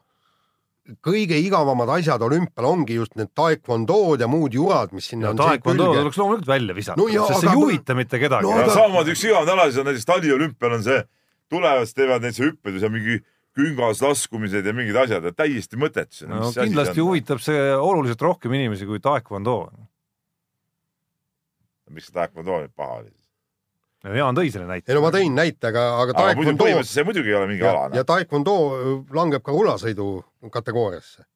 [1.04, 5.38] kõige igavamad asjad olümpial ongi just need taekwondood ja muud jurad, mis sinna ja on
[5.38, 8.72] taekwondo tuleks loomulikult välja visata No sest see aga- ei huvita mitte kedagi No aga-
[8.74, 11.04] samamoodi üks igav ala, siis on näiteks taliolümpial on see,
[11.52, 13.20] tulevad, siis teevad näiteks hüpped ja seal mingi
[13.56, 16.26] küngas laskumised ja mingid asjad, täiesti mõttetu.
[16.30, 19.56] no kindlasti huvitab see oluliselt rohkem inimesi kui taekwondo.
[21.92, 23.12] miks see taekwondo nüüd paha oli?
[24.18, 24.90] Jaan tõi selle näite.
[24.90, 27.90] ei no ma tõin näite, aga, aga taekwondo see muidugi ei ole mingi ja, ala.
[27.94, 28.56] ja taekwondo
[29.14, 30.08] langeb ka rulasõidu
[30.50, 31.26] kategooriasse.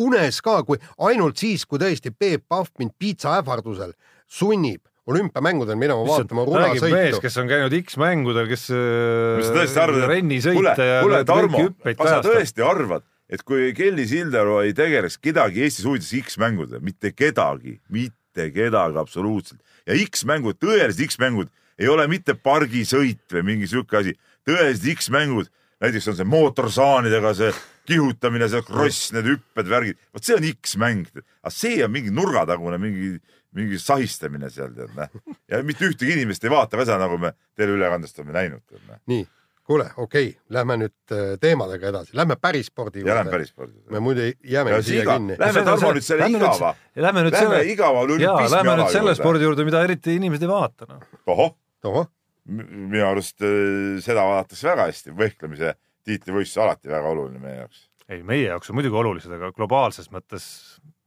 [0.00, 0.78] unes ka, kui
[1.10, 3.92] ainult siis, kui tõesti Peep Pahv mind piitsa ähvardusel
[4.26, 7.20] sunnib olümpiamängudel minema vaatama räägib mees, rulasõitu.
[7.24, 11.66] kes on käinud X-mängudel, kes mis sa tõesti arvad, et kuule, rennisõite ja kuule Tarmo,
[11.86, 17.14] kas sa tõesti arvad, et kui Kelly Sildaru ei tegeleks kedagi Eestis huvides X-mängudel, mitte
[17.14, 24.00] kedagi, mitte kedagi absoluutselt ja X-mängud, tõelised X-mängud ei ole mitte pargisõit või mingi sihuke
[24.00, 24.16] asi,
[24.48, 25.50] tõelised X-mängud,
[25.84, 27.54] näiteks on see mootorsaanidega see
[27.86, 32.80] kihutamine, see kross, need hüpped, värgid, vot see on X-mäng, aga see on mingi nurgatagune
[32.82, 33.16] mingi,
[33.56, 35.16] mingi sahistamine seal tead näh.
[35.50, 38.76] ja mitte ühtegi inimest ei vaata ka seda, nagu me teleülekandest oleme näinud
[39.10, 39.22] nii,
[39.66, 43.36] kuule, okei okay,, lähme nüüd äh, teemadega edasi, lähme päris spordi ja lähme juurde.
[43.36, 43.78] päris spordi.
[43.90, 45.38] me muidu jäämegi ja siia siga, kinni.
[45.40, 46.74] lähme Tarmo nüüd selle igava,
[47.06, 49.22] Lähme nüüd selle, igava olümpismi lähme ala nüüd selle juurde.
[49.22, 51.02] spordi juurde, mida eriti inimesed ei vaata noh..
[51.34, 52.08] ohoh, tohoh,
[52.46, 55.74] minu arust äh, seda vaadatakse väga hästi, võhklemise
[56.06, 57.86] tiitlivõistlus alati väga oluline meie jaoks.
[58.08, 60.46] ei, meie jaoks on muidugi olulised, aga globaalses mõttes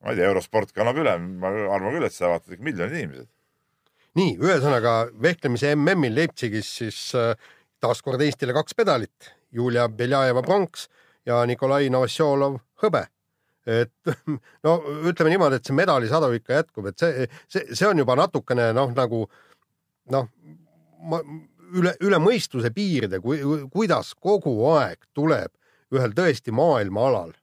[0.03, 3.29] ma ei tea, eurosport kannab üle, ma arvan küll, et seda vaatavad ikka miljonid inimesed.
[4.19, 7.33] nii, ühesõnaga vehklemise MM-il Leipzigis siis äh,
[7.83, 10.87] taaskord Eestile kaks pedalit, Julia Beljajeva pronks
[11.27, 13.05] ja Nikolai Novosjolov hõbe.
[13.69, 13.91] et
[14.65, 14.79] no
[15.09, 18.91] ütleme niimoodi, et see medalisadu ikka jätkub, et see, see, see on juba natukene noh,
[18.97, 19.25] nagu
[20.15, 20.29] noh,
[21.75, 23.41] üle, üle mõistuse piiride, kui,
[23.73, 25.51] kuidas kogu aeg tuleb
[25.93, 27.33] ühel tõesti maailmaalal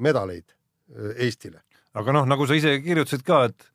[0.00, 1.60] medaleid äh, Eestile.
[1.98, 3.66] Aga noh, nagu sa ise kirjutasid ka, et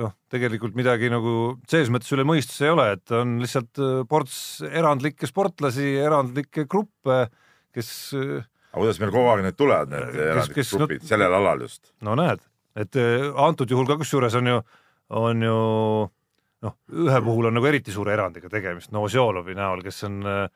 [0.00, 4.38] noh, tegelikult midagi nagu selles mõttes üle mõistuse ei ole, et on lihtsalt äh, ports
[4.68, 7.24] erandlikke sportlasi, erandlikke gruppe,
[7.74, 8.42] kes äh,
[8.74, 11.94] aga kuidas meil kogu aeg need tulevad, need erandlikud grupid, sellel alal just?
[12.04, 12.42] no näed,
[12.80, 14.60] et äh, antud juhul ka kusjuures on ju,
[15.20, 15.58] on ju
[16.64, 16.76] noh,
[17.06, 20.46] ühe puhul on nagu eriti suure erandiga tegemist Novosjolovi näol, kes on äh,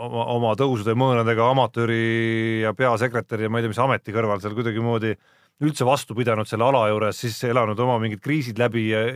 [0.00, 4.56] oma, oma tõusude mõõnadega amatööri ja peasekretäri ja ma ei tea, mis ameti kõrval seal
[4.56, 5.14] kuidagimoodi
[5.64, 9.06] üldse vastu pidanud selle ala juures, siis elanud oma mingid kriisid läbi ja,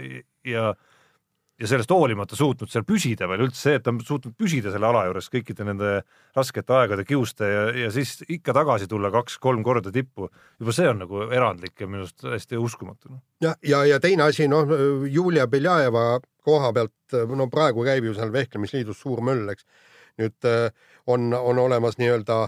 [0.47, 0.71] ja
[1.61, 4.89] ja sellest hoolimata suutnud seal püsida veel üldse see, et ta on suutnud püsida selle
[4.89, 5.91] ala juures kõikide nende
[6.37, 10.31] raskete aegade kiuste ja, ja siis ikka tagasi tulla kaks-kolm korda tippu,
[10.61, 13.13] juba see on nagu erandlik ja minu arust täiesti uskumatu.
[13.45, 14.73] ja, ja, ja teine asi, noh,
[15.09, 16.07] Julia Beljajeva
[16.47, 19.69] koha pealt, no praegu käib ju seal vehklemisliidus suur möll, eks.
[20.21, 20.71] nüüd äh,
[21.07, 22.47] on, on olemas nii-öelda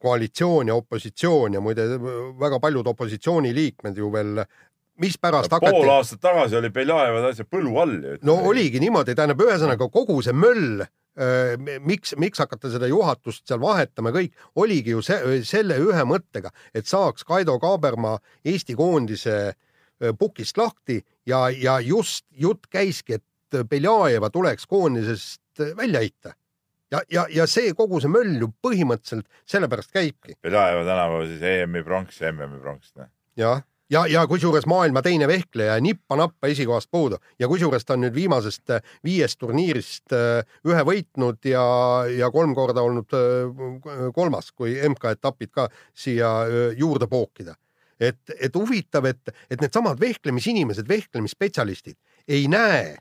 [0.00, 1.86] koalitsioon ja opositsioon ja muide
[2.40, 4.42] väga paljud opositsiooniliikmed ju veel,
[5.00, 8.18] mispärast pool hakati, aastat tagasi oli Beljajev täitsa põlu all ju.
[8.28, 10.84] no oligi niimoodi, tähendab, ühesõnaga kogu see möll,
[11.84, 16.88] miks, miks hakata seda juhatust seal vahetama, kõik oligi ju see, selle ühe mõttega, et
[16.88, 19.54] saaks Kaido Kaaberma Eesti koondise
[20.18, 26.32] pukist lahti ja, ja just jutt käiski, et Beljajeva tuleks koondisest välja heita.
[26.92, 30.38] ja, ja, ja see kogu see möll ju põhimõtteliselt sellepärast käibki.
[30.44, 32.92] Beljajeva tänapäeval siis EM-i pronks ja MM-i pronks.
[32.96, 33.10] noh.
[33.36, 33.62] jah,
[33.92, 38.76] ja, ja kusjuures maailma teine vehkleja, nippa-nappa esikohast puudu ja kusjuures ta on nüüd viimasest
[38.76, 41.64] äh, viiest turniirist äh, ühe võitnud ja,
[42.12, 46.32] ja kolm korda olnud äh, kolmas, kui MK-etapid ka siia
[46.78, 47.56] juurde pookida.
[48.02, 51.96] et, et huvitav, et, et needsamad vehklemisinimesed, vehklemisspetsialistid
[52.28, 52.96] ei näe,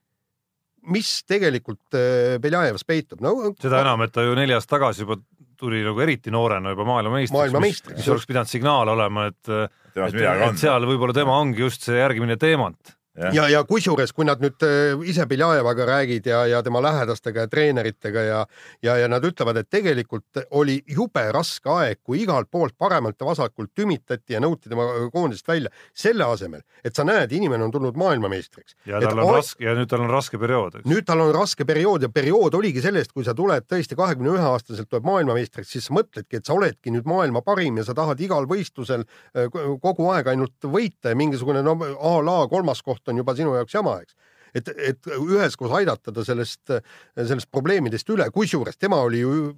[0.89, 3.21] mis tegelikult äh, Beljajevas peitub.
[3.21, 5.19] no seda enam, et ta ju neli aastat tagasi juba
[5.61, 9.51] tuli nagu eriti noorena juba maailmameistriks, Maailmameistriks, mis, mis oleks pidanud signaal olema, et
[9.93, 10.63] temas et, on et.
[10.63, 12.95] seal võib-olla tema ongi just see järgmine teemant.
[13.15, 17.51] ja, ja kusjuures, kui nad nüüd äh, ise Beljajevaga räägid ja, ja tema lähedastega ja
[17.51, 18.39] treeneritega ja,
[18.83, 23.27] ja, ja nad ütlevad, et tegelikult oli jube raske aeg, kui igalt poolt paremalt ja
[23.27, 27.99] vasakult tümitati ja nõuti tema koondist välja, selle asemel, et sa näed, inimene on tulnud
[27.99, 28.77] maailmameistriks.
[28.87, 32.07] ja tal on raske ja nüüd tal on raske periood, nüüd tal on raske periood
[32.07, 35.97] ja periood oligi sellest, kui sa tuled tõesti kahekümne ühe aastaselt tuleb maailmameistriks, siis sa
[35.99, 40.31] mõtledki, et sa oledki nüüd maailma parim ja sa tahad igal võistlusel äh, kogu aeg
[40.31, 44.15] ainult võita ja mingisugune no a la kolmas koht on juba sinu jaoks jama, eks.
[44.55, 46.73] et, et üheskoos aidata ta sellest,
[47.15, 49.51] sellest probleemidest üle, kusjuures tema oli ju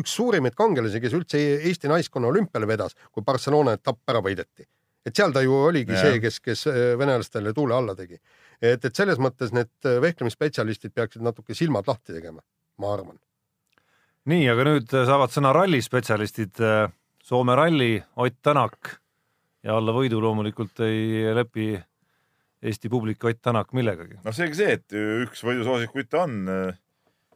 [0.00, 4.64] üks suurimaid kangelasi, kes üldse Eesti naiskonna olümpiale vedas, kui Barcelona etapp ära võideti.
[5.04, 6.06] et seal ta ju oligi Jah.
[6.06, 8.16] see, kes, kes äh, venelastele tuule alla tegi
[8.62, 12.42] et, et selles mõttes need vehklemisspetsialistid peaksid natuke silmad lahti tegema,
[12.78, 13.18] ma arvan.
[14.30, 16.62] nii, aga nüüd saavad sõna rallispetsialistid.
[17.22, 18.96] Soome ralli, Ott Tänak
[19.62, 21.68] ja alla võidu loomulikult ei lepi
[22.62, 24.20] Eesti publik Ott Tänak millegagi.
[24.22, 26.36] noh, seegi see, et üks võidusoosikuid ta on,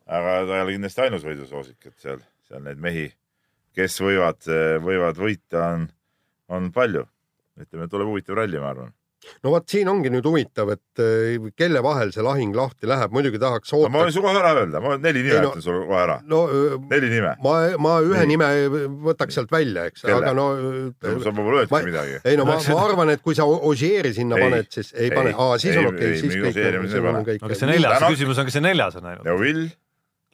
[0.06, 3.08] aga ta ei ole kindlasti ainus võidusoosik, et seal, seal neid mehi,
[3.74, 4.46] kes võivad,
[4.86, 5.88] võivad võita, on,
[6.48, 7.02] on palju.
[7.58, 8.94] ütleme, tuleb huvitav ralli, ma arvan.
[9.44, 13.40] No vot, siin ongi nüüd huvitav, et äh, kelle vahel see lahing lahti läheb, muidugi
[13.42, 14.12] tahaks ma oodata võin.
[14.14, 16.16] sulle kohe ära öelda, ma neli nime Ei no- ütlen sulle kohe ära.
[16.30, 16.40] no
[16.90, 17.32] neli nime.
[17.44, 18.30] ma, ma ühe Nii.
[18.34, 18.50] nime
[19.08, 20.46] võtaks sealt välja, eks, aga no.
[21.00, 22.18] sa võib-olla ma- öeldki midagi.
[22.24, 25.14] ei no ma, ma arvan, et kui sa Ožeeri sinna Ei, paned, siis ei, ei,
[25.14, 27.52] pane, aa siis on ei, okei ei, okay,, siis kõik siis ei on kõik no.
[27.52, 29.28] kas see neljas, küsimus on, kes see neljas on ainult?
[29.28, 29.64] Neuvill,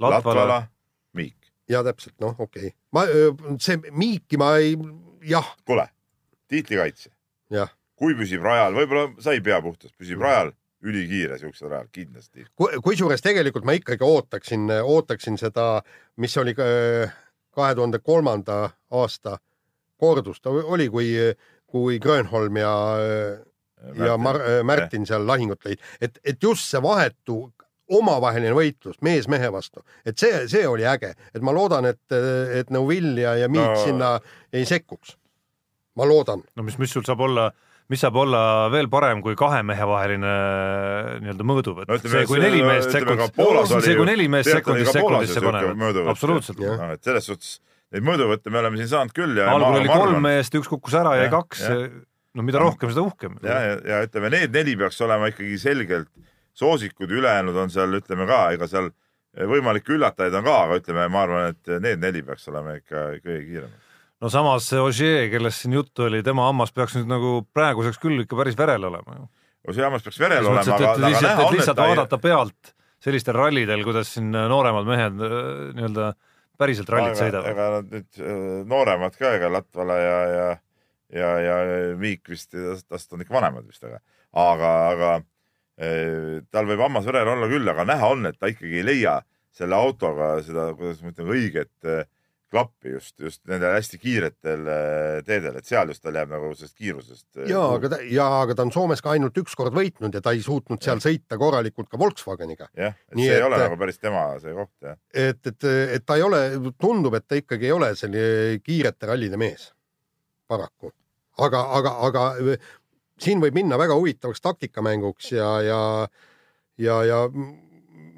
[0.03, 0.62] Latvala,
[1.18, 1.39] Miik.
[1.70, 3.07] ja täpselt, noh, okei okay., ma,
[3.62, 4.74] see Miiki ma ei,
[5.28, 5.87] jah, kuule,
[6.51, 7.12] tiitlikaitse,
[7.55, 7.70] jah,
[8.03, 10.51] kui püsib rajal, võib-olla sa ei pea puhtast, püsib rajal,
[10.83, 12.49] ülikiire siuksel rajal kindlasti.
[12.59, 15.85] kusjuures tegelikult ma ikkagi ootaksin, ootaksin seda,
[16.19, 17.15] mis oli äh,
[17.55, 19.39] kahe tuhande kolmanda aasta
[20.03, 21.15] kordus, ta oli, kui,
[21.71, 22.75] kui Grönholm ja,
[23.95, 27.45] ja Mar-, Märtin seal lahingut lõid, et, et just see vahetu
[27.93, 32.03] omavaheline võitlus mees mehe vastu, et see, see oli äge, et ma loodan, et,
[32.59, 33.85] et Neuvill ja, ja Miik No- no...
[33.85, 34.15] sinna
[34.51, 35.15] ei sekkuks.
[35.95, 37.53] ma loodan, no mis, mis sul saab olla
[37.91, 42.41] mis saab olla veel parem kui kahe mehe vaheline äh, nii-öelda mõõduvõtt No see, kui
[42.43, 46.62] neli meest oli see, kui neli meest ju sekundisse panevad absoluutselt.
[46.62, 47.59] No, et selles suhtes
[47.93, 51.16] neid mõõduvõtte me oleme siin saanud küll ja algul oli kolm meest, üks kukkus ära,
[51.20, 51.66] jäi kaks
[52.33, 53.37] no mida rohkem, seda uhkem.
[53.45, 56.09] ja, ja, ja ütleme, need neli peaks olema ikkagi selgelt
[56.57, 58.91] soosikud, ülejäänud on seal, ütleme ka, ega seal
[59.49, 63.41] võimalikke üllatajaid on ka, aga ütleme, ma arvan, et need neli peaks olema ikka kõige
[63.49, 63.89] kiiremad.
[64.23, 68.23] No samas see Ogier, kellest siin juttu oli, tema hammas peaks nüüd nagu praeguseks küll
[68.23, 69.25] ikka päris verel olema ju.
[69.73, 72.20] see hammas peaks verel olema, aga aga lihtsalt, näha on, et lihtsalt ta ei vaadata
[72.23, 75.41] pealt sellistel rallidel, kuidas siin nooremad mehed äh,
[75.79, 76.12] nii-öelda
[76.61, 77.51] päriselt rallit ega, sõidavad.
[77.51, 80.49] ega nad nüüd äh, nooremad ka, ega Latvala ja, ja,
[81.18, 81.59] ja, ja
[81.99, 82.55] Viik vist,
[82.87, 83.99] tast on ikka vanemad vist, aga,
[84.47, 85.12] aga, aga
[86.53, 89.16] tal võib hammas verel olla küll, aga näha on, et ta ikkagi ei leia
[89.57, 91.89] selle autoga seda, kuidas ma ütlen, õiget
[92.53, 96.77] klappi just, just nendel hästi kiiretel eh, teedel, et seal just tal jääb nagu sellest
[96.77, 97.27] kiirusest.
[97.49, 100.35] ja aga ta ja aga ta on Soomes ka ainult üks kord võitnud ja ta
[100.37, 102.69] ei suutnud seal sõita korralikult ka Volkswageniga.
[102.77, 104.99] jah, et Nii see ei et- ole nagu päris tema see koht jah.
[105.15, 106.43] et, et, et ta ei ole,
[106.81, 109.71] tundub, et ta ikkagi ei ole selline kiirete rallide mees,
[110.49, 110.93] paraku.
[111.41, 112.27] aga, aga, aga
[113.23, 115.81] siin võib minna väga huvitavaks taktikamänguks ja, ja,
[116.77, 117.19] ja, ja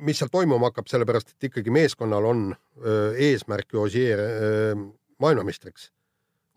[0.03, 4.75] mis seal toimuma hakkab, sellepärast et ikkagi meeskonnal on öö, eesmärk ju Ossier öö,
[5.23, 5.91] maailmameistriks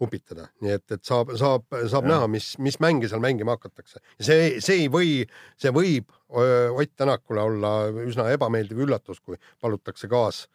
[0.01, 2.11] upitada, nii et, et saab, saab, saab Jah.
[2.11, 3.97] näha, mis, mis mänge seal mängima hakatakse.
[4.21, 5.23] see, see ei või,
[5.57, 7.71] see võib öö, Ott Tänakule olla
[8.05, 10.45] üsna ebameeldiv üllatus, kui palutakse kaas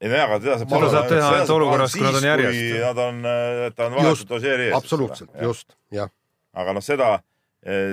[0.00, 2.60] ei no jaa, aga teda saab Seda saab teha ainult olukorras, kui nad on järjest.
[2.60, 3.22] kui nad on,
[3.76, 4.76] ta on Just, vahetult Ožeeri ees.
[4.76, 6.10] absoluutselt, just, jah.
[6.52, 7.10] aga noh, seda,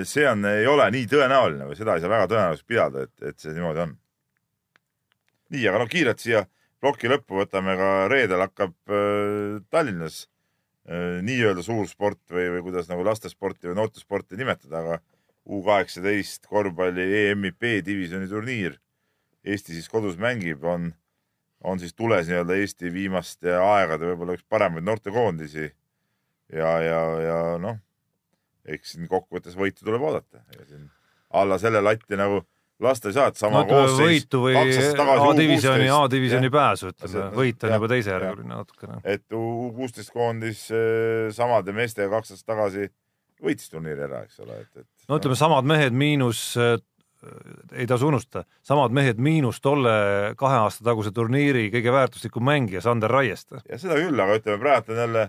[0.04, 3.38] see on, ei ole nii tõenäoline või seda ei saa väga tõenäoliseks pidada, et, et
[3.40, 3.94] see niimoodi on.
[5.52, 6.44] nii, aga no kiirelt siia
[6.82, 10.24] ploki lõppu võtame ka reedel hakkab äh, Tallinnas
[10.88, 15.00] äh, nii-öelda suursport või, või kuidas nagu lastesporti või noortesporti nimetada, aga
[15.42, 18.76] U kaheksateist korvpalli EM-i B-divisjoni turniir
[19.42, 20.92] Eesti siis kodus mängib, on,
[21.66, 27.80] on siis tules nii-öelda Eesti viimaste aegade võib-olla üks paremaid noortekoondisi ja, ja, ja noh,
[28.70, 30.44] eks siin kokkuvõttes võitu tuleb oodata.
[31.30, 32.44] alla selle latti nagu
[32.82, 35.98] lasta ei saa, et sama no koosseis võitu või A-divisjoni, U16.
[35.98, 38.98] A-divisjoni pääsu, ütleme võit on juba teisejärguline natukene.
[39.04, 42.88] et U kuusteist koondis eh, samade meestega kaks aastat tagasi
[43.42, 44.88] võitis turniiri ära, eks ole, et, et.
[45.10, 46.42] no ütleme, samad mehed miinus,
[47.72, 49.92] ei tasu unustada, samad mehed miinus tolle
[50.38, 53.62] kahe aasta taguse turniiri kõige väärtuslikum mängija Sander Raieste.
[53.68, 55.28] ja seda küll, aga ütleme praegu on jälle,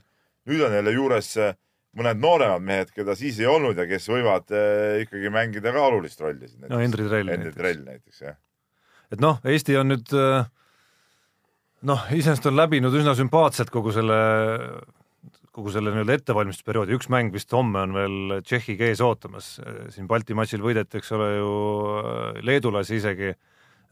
[0.50, 1.56] nüüd on jälle juures eh,
[1.98, 6.22] mõned nooremad mehed, keda siis ei olnud ja kes võivad eh, ikkagi mängida ka olulist
[6.24, 7.56] rolli no Hendrik Trell näiteks.
[7.60, 8.38] Trell näiteks jah.
[9.14, 10.48] et noh, Eesti on nüüd äh,
[11.88, 14.18] noh, iseenesest on läbinud üsna sümpaatselt kogu selle,
[15.56, 19.56] kogu selle nii-öelda ettevalmistusperioodi, üks mäng vist homme on veel Tšehhiga ees ootamas,
[19.94, 21.52] siin Balti matšil võideti, eks ole ju
[22.00, 23.34] äh, leedulasi isegi,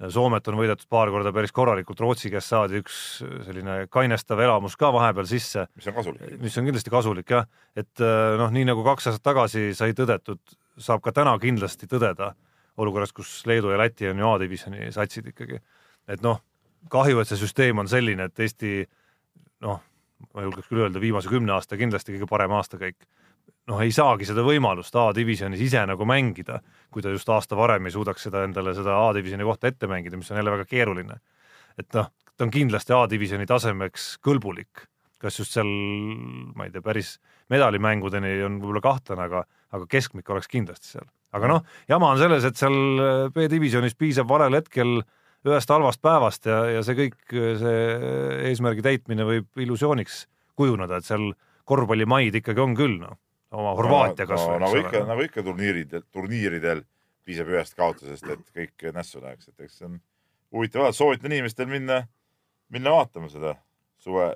[0.09, 2.95] Soomet on võidetud paar korda päris korralikult, Rootsi käest saadi üks
[3.45, 6.37] selline kainestav elamus ka vahepeal sisse mis on kasulik.
[6.41, 7.45] mis on kindlasti kasulik jah,
[7.77, 10.41] et äh, noh, nii nagu kaks aastat tagasi sai tõdetud,
[10.81, 12.31] saab ka täna kindlasti tõdeda
[12.81, 15.61] olukorras, kus Leedu ja Läti on ju A-divisjoni satsid ikkagi.
[16.07, 16.41] et noh,
[16.89, 18.81] kahju, et see süsteem on selline, et Eesti
[19.61, 19.81] noh,
[20.33, 22.97] ma julgeks küll öelda, viimase kümne aasta kindlasti kõige parem aastakäik.
[23.70, 26.59] noh, ei saagi seda võimalust A-divisjonis ise nagu mängida,
[26.91, 30.32] kui ta just aasta varem ei suudaks seda endale seda A-divisjoni kohta ette mängida, mis
[30.32, 31.20] on jälle väga keeruline.
[31.80, 34.88] et noh, ta on kindlasti A-divisjoni tasemeks kõlbulik,
[35.22, 35.70] kas just seal,
[36.55, 37.16] ma ei tea, päris
[37.53, 41.07] medalimängudeni on võib-olla kahtlane, aga, aga keskmik oleks kindlasti seal.
[41.32, 45.01] aga noh, jama on selles, et seal B-divisjonis piisab valel hetkel
[45.47, 47.78] ühest halvast päevast ja, ja see kõik, see
[48.51, 50.26] eesmärgi täitmine võib illusiooniks
[50.59, 51.32] kujuneda, et seal
[51.66, 53.18] korvpallimaid ikkagi on küll, noh,
[53.51, 56.83] oma Horvaatia kas no, või nagu ikka, nagu ikka turniiridel, turniiridel
[57.27, 59.99] piisab ühest kaotusest, et kõik nässu läheks, et eks see on
[60.55, 62.01] huvitav vaadata, soovitan inimestel minna,
[62.73, 63.55] minna vaatama seda
[64.01, 64.31] suve,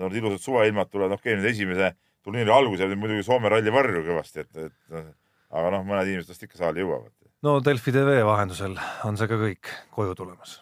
[0.00, 1.92] need ilusad suveilmad tulevad, okei okay,, nüüd esimese
[2.24, 5.10] turniiri algus jääb muidugi Soome ralli varju kõvasti, et, et noh,
[5.50, 7.12] aga noh, mõned inimesed vast ikka saali jõuavad.
[7.46, 8.74] no Delfi tv vahendusel
[9.08, 9.64] on see ka kõik
[9.94, 10.60] koju tulemas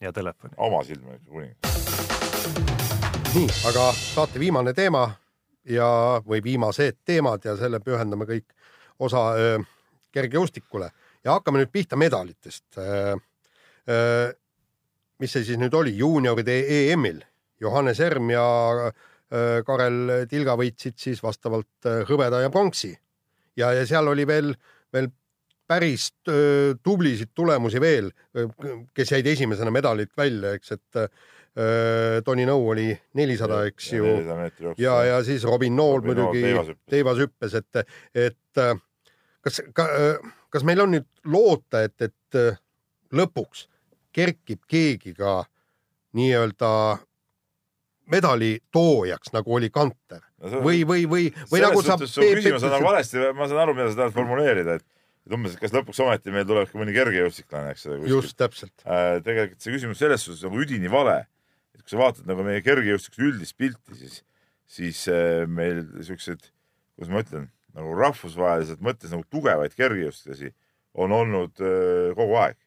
[0.00, 0.54] ja telefoni.
[0.56, 1.70] oma silma ikka kuningas.
[3.34, 5.08] nii, aga saate viimane teema
[5.70, 5.90] ja,
[6.26, 8.48] või viimased teemad ja selle pühendame kõik
[9.00, 9.60] osa öö,
[10.12, 10.90] kergejõustikule.
[11.24, 12.64] Ja hakkame nüüd pihta medalitest.
[15.20, 17.20] mis see siis nüüd oli, juunioride EM-il
[17.60, 18.44] Johannes Erm ja
[18.88, 22.94] öö, Karel Tilga võitsid siis vastavalt hõbeda ja pronksi.
[23.56, 24.54] Ja, ja seal oli veel,
[24.92, 25.10] veel
[25.70, 26.10] päris
[26.82, 28.10] tublisid tulemusi veel,
[28.94, 30.98] kes jäid esimesena medalilt välja, eks, et
[32.24, 34.06] Toni Nõu oli nelisada, eks ju.
[34.78, 36.90] ja, ja siis Robin Nool muidugi teivashüppes.
[36.94, 38.78] teivashüppes, et, et äh,
[39.42, 42.60] kas, kas meil on nüüd loota, et, et äh,
[43.10, 43.66] lõpuks
[44.14, 45.40] kerkib keegi ka
[46.18, 46.70] nii-öelda
[48.10, 51.98] medali toojaks, nagu oli Kanter või, või, või, või nagu sa.
[51.98, 54.86] su küsimus on nagu valesti, ma saan aru, mida sa tahad formuleerida, et
[55.26, 58.00] et umbes, et kas lõpuks ometi meil tuleb ka mõni kergejõustiklane, eks ole.
[58.08, 61.20] just täpselt, äh, tegelikult see küsimus selles suhtes nagu üdini vale.
[61.80, 64.20] Et kui sa vaatad nagu meie kergejõustikuse üldist pilti, siis,
[64.68, 66.50] siis äh, meil siuksed,
[66.94, 70.52] kuidas ma ütlen, nagu rahvusvaheliselt mõttes nagu tugevaid kergejõustiklasi
[71.00, 72.58] on olnud äh, kogu aeg.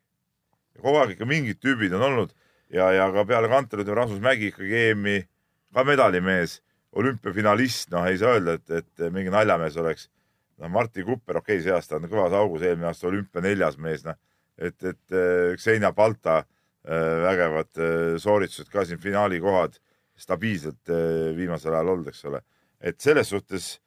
[0.82, 2.34] kogu aeg ikka mingid tüübid on olnud
[2.74, 5.20] ja, ja ka peale Kanter ütleme Rasmus Mägi ikkagi EM-i
[5.74, 6.59] ka medalimees,
[6.93, 10.09] olümpiafinalist, noh, ei saa öelda, et, et mingi naljamees oleks.
[10.61, 14.03] noh, Martti Kupper, okei okay,, see aasta on kõvas augus, eelmine aasta olümpia neljas mees,
[14.05, 14.18] noh,
[14.57, 16.43] et, et äh, Xenia Balta
[16.84, 19.78] vägevad äh, sooritused ka siin finaalikohad
[20.20, 22.42] stabiilselt äh, viimasel ajal olnud, eks ole.
[22.84, 23.80] et selles suhtes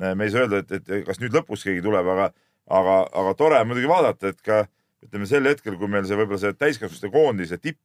[0.00, 2.28] äh, me ei saa öelda, et, et kas nüüd lõpus keegi tuleb, aga,
[2.68, 4.64] aga, aga tore on muidugi vaadata, et ka
[5.02, 7.80] ütleme sel hetkel, kui meil see võib-olla see täiskasvanute koondise tipp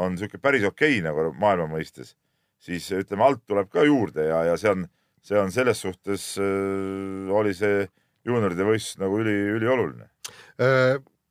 [0.00, 2.14] on niisugune päris okei nagu maailma mõistes,
[2.62, 4.84] siis ütleme alt tuleb ka juurde ja, ja see on,
[5.24, 7.86] see on selles suhtes äh, oli see
[8.28, 10.10] juunioride võistlus nagu üli, ülioluline.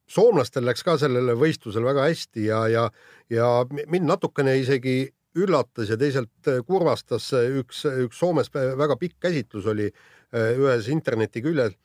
[0.09, 2.85] Soomlastel läks ka sellele võistlusele väga hästi ja, ja,
[3.29, 5.03] ja mind natukene isegi
[5.39, 7.29] üllatas ja teisalt kurvastas
[7.61, 11.75] üks, üks Soomes väga pikk käsitlus oli äh, ühes internetiküljel.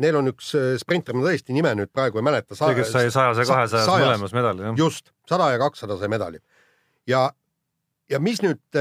[0.00, 2.56] Neil on üks sprinter, ma tõesti nime nüüd praegu ei mäleta.
[2.56, 4.78] see, kes sai sajas ja kahesajas mõlemas medali, jah.
[4.80, 6.40] just, sada ja kakssada sai medali.
[7.04, 7.26] ja,
[8.08, 8.80] ja mis nüüd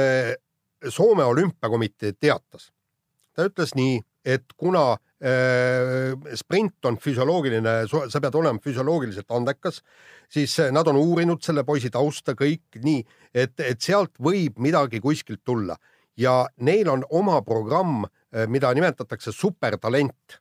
[0.88, 2.69] Soome olümpiakomitee teatas?
[3.38, 9.82] ta ütles nii, et kuna eh, sprint on füsioloogiline, sa pead olema füsioloogiliselt andekas,
[10.30, 13.03] siis eh, nad on uurinud selle poisi tausta kõik nii,
[13.34, 15.78] et, et sealt võib midagi kuskilt tulla.
[16.18, 18.05] Ja neil on oma programm,
[18.49, 20.39] mida nimetatakse supertalent.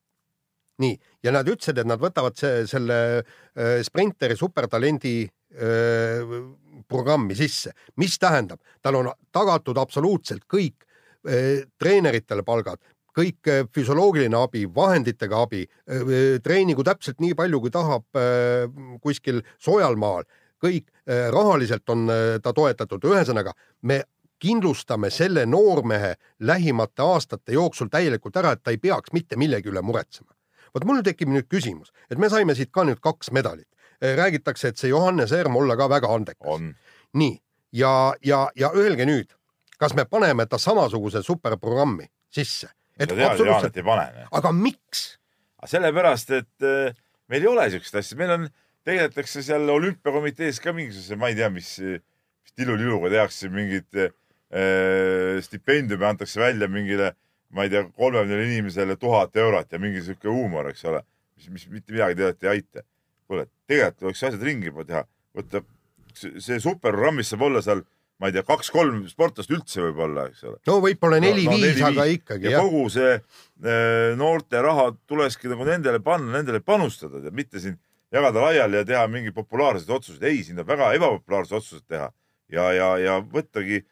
[0.81, 6.35] Nii, ja nad ütlesid, et nad võtavad see, selle äh, sprinteri supertalendi äh,
[6.89, 12.83] programmi sisse, mis tähendab, tal on tagatud absoluutselt kõik äh, treeneritele palgad,
[13.17, 18.05] kõik äh, füsioloogiline abi, vahenditega abi äh,, treeningu täpselt nii palju, kui tahab
[19.03, 20.27] kuskil soojal maal,
[20.63, 22.09] kõik rahaliselt on
[22.43, 23.53] ta toetatud, ühesõnaga
[23.87, 24.01] me
[24.43, 29.85] kindlustame selle noormehe lähimate aastate jooksul täielikult ära, et ta ei peaks mitte millegi üle
[29.85, 30.37] muretsema
[30.77, 33.69] vot mul tekib nüüd küsimus, et me saime siit ka nüüd kaks medalit.
[33.97, 36.47] räägitakse, et see Johannes Erm olla ka väga andekas.
[36.47, 36.75] on,
[37.15, 37.41] nii,
[37.73, 39.33] ja, ja, ja öelge nüüd,
[39.79, 42.69] kas me paneme ta samasuguse superprogrammi sisse?
[42.97, 44.27] Sa tead, et ei pane.
[44.41, 45.07] aga miks?
[45.67, 46.95] sellepärast, et äh,
[47.33, 48.49] meil ei ole siukest asja, meil on,
[48.87, 54.13] tegeletakse seal olümpiakomitees ka mingisuguse, ma ei tea, mis, mis tiluliluga tehakse mingit äh,
[55.43, 57.15] stipendiumi antakse välja mingile,
[57.51, 61.03] ma ei tea, kolmekümnele inimesele tuhat eurot ja mingi sihuke huumor, eks ole,
[61.35, 62.87] mis, mis mitte midagi tegelikult ei aita.
[63.27, 65.03] kuule, tegelikult tuleks asjad ringi teha,
[65.35, 65.65] võtta
[66.17, 67.83] see see superprogrammis saab olla seal,
[68.21, 70.61] ma ei tea, kaks-kolm sportlast üldse võib-olla, eks ole.
[70.69, 71.83] no võib-olla neli-viis, neli-viis.
[71.91, 72.69] aga ikkagi ja jah.
[72.69, 77.77] kogu see äh, noorte raha tulekski nagu nendele panna, nendele panustada, mitte siin
[78.15, 80.25] jagada laiali ja teha mingeid populaarseid otsuseid.
[80.25, 82.09] ei, siin tuleb väga ebapopulaarsed otsused teha
[82.53, 83.83] ja, ja, ja võttagi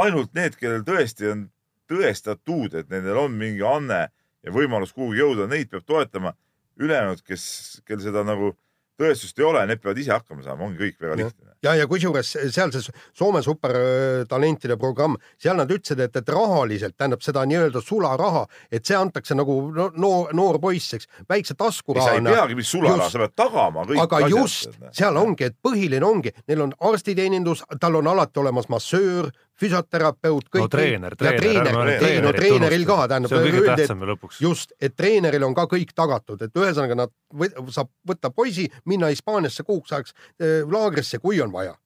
[0.00, 1.48] ainult need, kellel tõesti on
[1.90, 4.06] tõestatud, et nendel on mingi anne
[4.40, 6.34] ja võimalus kuhugi jõuda, neid peab toetama.
[6.80, 8.54] ülejäänud, kes, kel seda nagu
[9.00, 11.54] tõestust ei ole, need peavad ise hakkama saama, ongi kõik väga lihtne.
[11.64, 17.24] ja, ja kusjuures seal see Soome supertalentide programm, seal nad ütlesid, et, et rahaliselt tähendab
[17.24, 22.24] seda nii-öelda sularaha, et see antakse nagu no, noor, noor poiss, eks, väikse sa ei
[22.24, 24.36] peagi mis sularaha, sa pead tagama kõik aga asjad.
[24.36, 29.30] just seal ongi, et põhiline ongi, neil on arstiteenindus, tal on alati olemas massöör,
[29.60, 30.64] füsioterapeut, kõik.
[30.64, 33.32] no treener, ja treener, treener, treener, treener, no treeneril ka tähendab.
[33.32, 34.40] see on kõige tähtsam ju lõpuks.
[34.44, 39.12] just, et treeneril on ka kõik tagatud, et ühesõnaga nad või, saab võtta poisi, minna
[39.12, 41.76] Hispaaniasse kuuks ajaks äh, laagrisse, kui on vaja.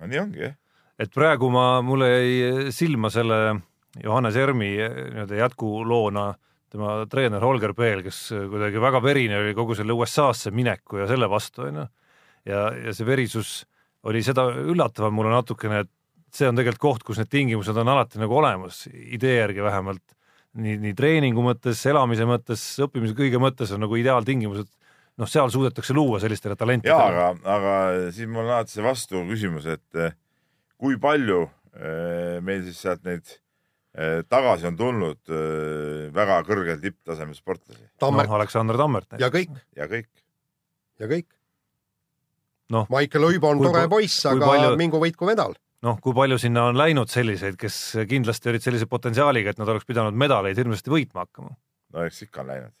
[0.00, 0.56] no nii ongi jah.
[0.98, 3.40] et praegu ma, mulle jäi silma selle
[4.02, 6.32] Johannes Ermi nii-öelda jätkuloona
[6.70, 11.28] tema treener Holger Peel, kes kuidagi väga verine oli kogu selle USA-sse mineku ja selle
[11.30, 11.86] vastu onju.
[12.46, 13.64] ja, ja see verisus
[14.06, 15.90] oli seda üllatavam mulle natukene, et
[16.34, 20.04] see on tegelikult koht, kus need tingimused on alati nagu olemas, idee järgi vähemalt.
[20.56, 24.68] nii, nii treeningu mõttes, elamise mõttes, õppimise kõige mõttes on nagu ideaaltingimused.
[25.16, 27.02] noh, seal suudetakse luua sellistele ja talentidele.
[27.02, 27.72] aga, aga
[28.12, 30.16] siis mul on alati see vastuküsimus, et eh,
[30.76, 31.42] kui palju
[31.76, 33.24] eh, meil siis sealt neid
[33.96, 35.32] eh, tagasi on tulnud
[36.16, 39.16] väga kõrgel tipptasemel sportlasi noh, Aleksander Tammert.
[39.20, 40.10] ja kõik ja kõik.
[41.00, 41.28] ja kõik.
[42.72, 45.54] Noh, Maicel Uibo on tore poiss, aga palju- mingu võitku medal.
[45.84, 47.76] noh, kui palju sinna on läinud selliseid, kes
[48.08, 51.54] kindlasti olid sellise potentsiaaliga, et nad oleks pidanud medaleid hirmsasti võitma hakkama.
[51.96, 52.76] no eks ikka on läinud.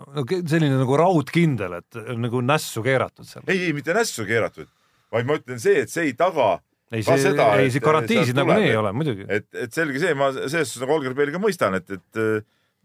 [0.00, 3.46] no selline nagu raudkindel, et nagu nässu keeratud seal.
[3.48, 4.70] ei, ei mitte nässu keeratud,
[5.12, 6.54] vaid ma ütlen see, et see ei taga,
[6.92, 9.28] ei, see, seda, ei garantiisid nagunii ei ole, muidugi.
[9.28, 12.24] et, et selge see, ma selles suhtes nagu Olger Peeli ka mõistan, et, et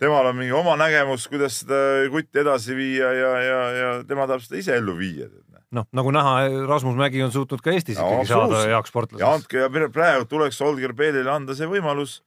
[0.01, 1.79] temal on mingi oma nägemus, kuidas seda
[2.13, 5.27] kutti edasi viia ja, ja, ja tema tahab seda ise ellu viia.
[5.73, 6.37] noh, nagu näha,
[6.69, 9.27] Rasmus Mägi on suutnud ka Eestis No ikkagi saada heaks ja sportlaseks.
[9.27, 12.21] andke ja praegu tuleks Olger Peelile anda see võimalus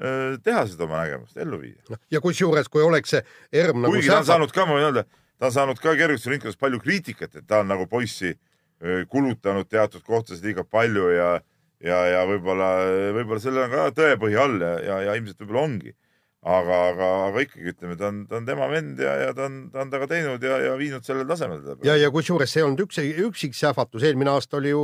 [0.00, 1.98] äh, teha seda oma nägemust, ellu viia.
[2.12, 5.06] ja kusjuures, kui oleks see ERM nagu kuigi ta on saanud ka, ma võin öelda,
[5.38, 8.34] ta on saanud ka kergustusringkonnas palju kriitikat, et ta on nagu poissi
[8.82, 11.32] öö, kulutanud teatud kohtades liiga palju ja,
[11.80, 12.70] ja, ja võib-olla,
[13.16, 15.96] võib-olla sellel on ka tõepõhi all ja, ja, ja ilmselt võib-olla ongi.
[16.42, 19.58] aga, aga, aga ikkagi ütleme, ta on, ta on tema vend ja, ja ta on,
[19.70, 21.76] ta on temaga teinud ja, ja viinud sellele tasemele.
[21.86, 24.82] ja, ja kusjuures see ei olnud üks, üksik sähvatus, eelmine aasta oli ju,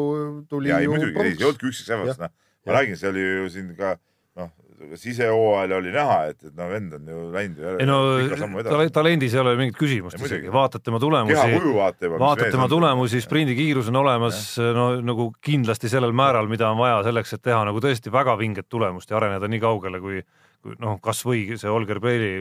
[0.50, 2.34] tuli ja ei ju muidugi, ei see ei olnudki üksik sähvatus, noh.
[2.68, 3.96] ma räägin, see oli ju siin ka
[4.38, 4.54] noh,
[5.02, 8.94] sisehooajal oli näha, et, et no vend on ju läinud ju ei no edasi.
[8.94, 11.58] talendis ei ole mingit küsimust Ja isegi, vaatad tema tulemusi,
[12.22, 14.44] vaatad tema tulemusi, sprindikiirus on olemas
[14.78, 18.70] no nagu kindlasti sellel määral, mida on vaja selleks, et teha nagu tõesti väga vinget
[18.70, 20.22] tulemust ja areneda nii kaugele, kui
[20.82, 22.32] noh, kasvõi see Olger Peeli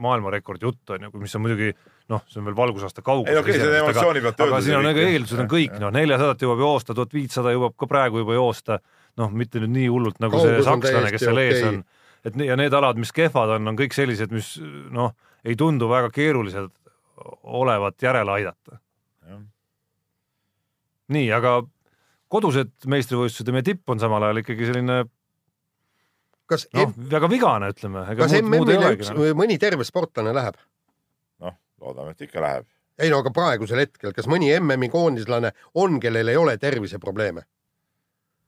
[0.00, 1.70] maailmarekordi jutt on ju, mis on muidugi
[2.12, 3.34] noh, see on veel valgusaasta kaugusel.
[3.34, 5.92] Ei, okei, see on emotsiooni pealt aga öeldud siin ja on eeldused on kõik, noh,
[5.94, 8.80] neljasadat jõuab joosta, tuhat viitsada jõuab ka praegu juba joosta,
[9.20, 11.68] noh, mitte nüüd nii hullult nagu see Kaugus on sakslane, kes seal ees okei.
[11.70, 11.84] on.
[12.30, 14.54] et ja need alad, mis kehvad on, on kõik sellised, mis
[14.94, 15.14] noh,
[15.46, 16.72] ei tundu väga keerulised
[17.42, 18.80] olevat järele aidata.
[21.12, 21.60] nii, aga
[22.32, 25.04] kodused meistrivõistlused ja meie tipp on samal ajal ikkagi selline
[26.50, 28.06] kas noh, väga vigane, ütleme.
[28.18, 30.58] kas MM-ile üks või mõni terve sportlane läheb?
[31.42, 32.68] noh, loodame, et ikka läheb.
[32.98, 37.46] ei no aga praegusel hetkel, kas mõni MM-i koondislane on, kellel ei ole terviseprobleeme?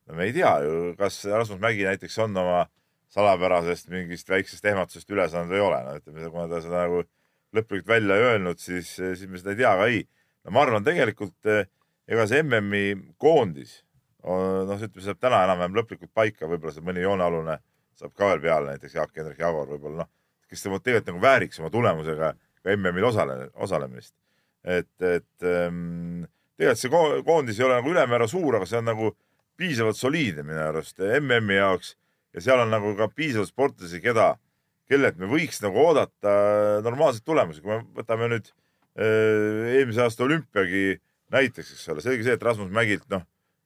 [0.09, 2.67] no me ei tea ju, kas Rasmus Mägi näiteks on oma
[3.13, 7.03] salapärasest mingist väiksest ehmatusest üle saanud või ei ole, no ütleme, kuna ta seda nagu
[7.57, 10.03] lõplikult välja ei öelnud, siis, siis me seda ei tea, aga ei.
[10.45, 11.69] no ma arvan, tegelikult eh,
[12.09, 13.79] ega see MM-i koondis,
[14.25, 17.57] noh, ütleme, see saab täna enam-vähem lõplikult paika, võib-olla see mõni joonealune
[17.99, 20.11] saab ka veel peale, näiteks Jaak-Hendrik Javor võib-olla noh,
[20.49, 22.33] kes tegelikult nagu vääriks oma tulemusega
[22.63, 24.15] ka MM-il osale, osalemist.
[24.65, 26.27] et, et ähm,
[26.59, 29.13] tegelikult see ko- koondis ei ole nagu ülemäära suur, aga see on nagu
[29.59, 31.95] piisavalt soliidne minu arust MM-i jaoks
[32.35, 34.33] ja seal on nagu ka piisavalt sportlasi, keda,
[34.89, 36.33] kellelt me võiks nagu oodata
[36.87, 41.01] normaalseid tulemusi, kui me võtame nüüd äh, eelmise aasta olümpiagi
[41.35, 43.25] näiteks, eks ole, selge see, et Rasmus Mägilt noh,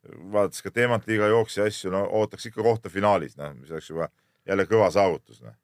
[0.09, 4.09] vaadates ka teemat liiga jooksja asju, no ootaks ikka kohta finaalis, noh, mis oleks juba
[4.49, 5.55] jälle kõva saavutus, noh.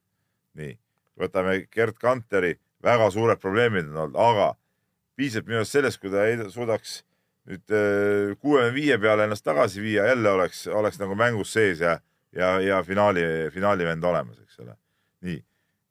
[0.59, 0.76] nii,
[1.18, 4.49] võtame Gerd Kanteri, väga suured probleemid on olnud, aga
[5.18, 7.01] piisab minu arust sellest, kui ta ei suudaks
[7.49, 11.99] nüüd äh, kuuekümne viie peale ennast tagasi viia, jälle oleks, oleks nagu mängus sees ja,
[12.36, 13.24] ja, ja finaali,
[13.55, 14.76] finaalivend olemas, eks ole.
[15.26, 15.41] nii,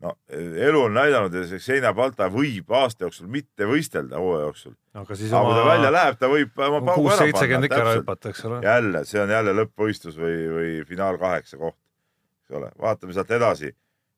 [0.04, 5.34] no elu on näidanud, et Balta võib aasta jooksul mitte võistelda hooaja jooksul, aga siis
[5.34, 8.04] aga kui ta välja oma läheb, ta võib oma paugu ära kuus-seitsekümmend ikka ära panna.
[8.04, 8.60] hüpata, eks ole.
[8.66, 11.78] jälle, see on jälle lõppvõistlus või, või finaal kaheksa koht,
[12.44, 13.74] eks ole, vaatame sealt edasi.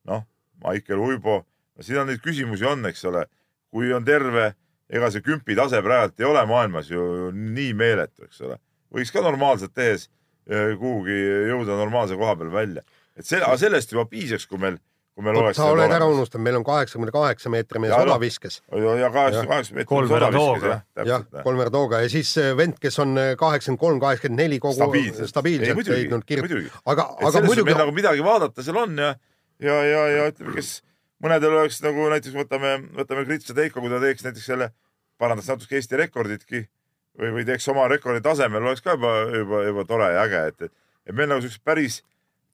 [0.09, 0.25] noh,
[0.63, 1.37] Maicel Uibo,
[1.75, 3.23] no siin on neid küsimusi on, eks ole,
[3.71, 4.51] kui on terve,
[4.89, 8.59] ega see kümpi tase praegu ei ole maailmas ju nii meeletu, eks ole,
[8.91, 10.09] võiks ka normaalselt tehes
[10.49, 11.15] eh, kuhugi
[11.53, 12.83] jõuda normaalse koha peal välja,
[13.15, 14.81] et see, aga sellest juba piisaks, kui meil,
[15.19, 15.59] kui meil oleks.
[15.59, 18.61] sa oled ära unustanud, meil on kaheksakümne kaheksa meetri mees Ja, odaviskes.
[18.71, 19.89] ja kaheksakümne kaheksa meetrit.
[19.91, 20.81] Kolmveerand hooga.
[21.05, 25.27] jah, kolmveerand hooga ja siis äh, vend, kes on kaheksakümmend kolm, kaheksakümmend neli kogu stabiilselt,
[25.27, 26.71] Ei, stabiilselt leidnud muidugi.
[26.85, 29.15] aga, aga muidugi meil nagu midagi vaadata seal on ja,
[29.59, 30.77] ja, ja, ja ütleme, kes
[31.23, 34.71] mõnedel oleks nagu näiteks võtame, võtame Krits Teiko, kui ta teeks näiteks selle,
[35.19, 36.63] parandaks natuke Eesti rekorditki
[37.19, 40.69] või, või teeks oma rekordi tasemel, oleks ka juba, juba, juba tore ja äge, et,
[40.69, 40.73] et,
[41.11, 41.99] et meil nagu siukseid päris,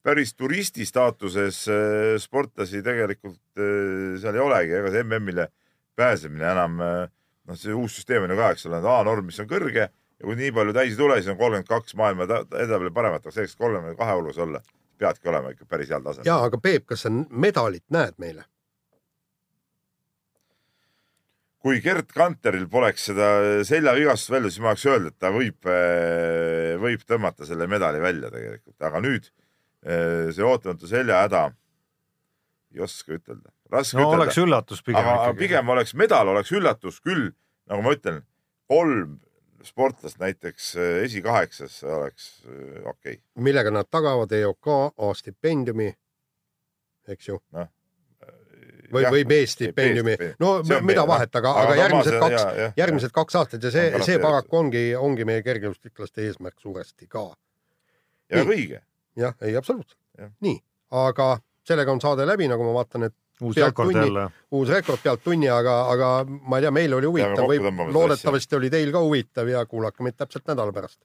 [0.06, 5.50] päris turisti staatuses äh, sportlasi tegelikult äh, seal ei olegi, ega see MM-ile
[5.98, 7.04] pääsemine enam äh,
[7.50, 10.38] noh, see uus süsteem on ju ka, eks ole, A-norm, mis on kõrge ja kui
[10.38, 13.58] nii palju täis ei tule, siis on kolmkümmend kaks maailma ta- edetabeli paremat, aga selleks
[13.60, 14.62] kolmekümne kahe hulgas olla,
[15.02, 16.28] peadki olema ikka päris heal tasemel.
[16.30, 18.46] ja, aga Peep, kas sa medalit näed meile?
[21.66, 23.28] kui Gerd Kanteril poleks seda
[23.66, 25.66] seljavigastust välja, siis ma oleks öelnud, et ta võib,
[26.84, 29.32] võib tõmmata selle medali välja tegelikult, aga nüüd
[29.86, 31.44] see ootamatu seljahäda,
[32.74, 35.42] ei oska ütelda, raske no ütelda oleks üllatus pigem aga ikkagi.
[35.44, 37.30] pigem oleks medal oleks üllatus küll,
[37.70, 38.24] nagu ma ütlen,
[38.72, 39.20] kolm
[39.66, 43.22] sportlast näiteks eh, esikaheksas oleks eh, okei okay..
[43.48, 44.72] millega nad tagavad EOK
[45.10, 45.92] A-stipendiumi,
[47.14, 47.40] eks ju,
[48.94, 50.18] või, või B-stipendiumi.
[50.40, 54.04] no mida B, vahet, aga, Aga no järgmised see- kaks järgmised kaks aastat ja see
[54.06, 57.30] see paraku ongi, ongi meie kergejõustiklaste eesmärk suuresti ka.
[58.34, 58.82] ja õige.
[59.16, 60.00] jah, ei absoluutselt
[60.42, 60.58] nii,
[60.92, 61.38] aga
[61.68, 64.30] sellega on saade läbi, nagu ma vaatan, et uus rekord tunni- jälle.
[64.52, 67.60] uus rekord pealt tunni, aga, aga ma ei tea, meil oli huvitav või
[67.94, 71.00] loodetavasti oli teil ka huvitav ja kuulake meid täpselt nädala pärast.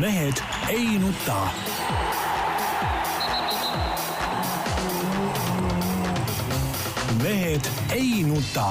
[0.00, 0.40] mehed
[0.70, 1.40] ei nuta.
[7.22, 8.66] mehed ei nuta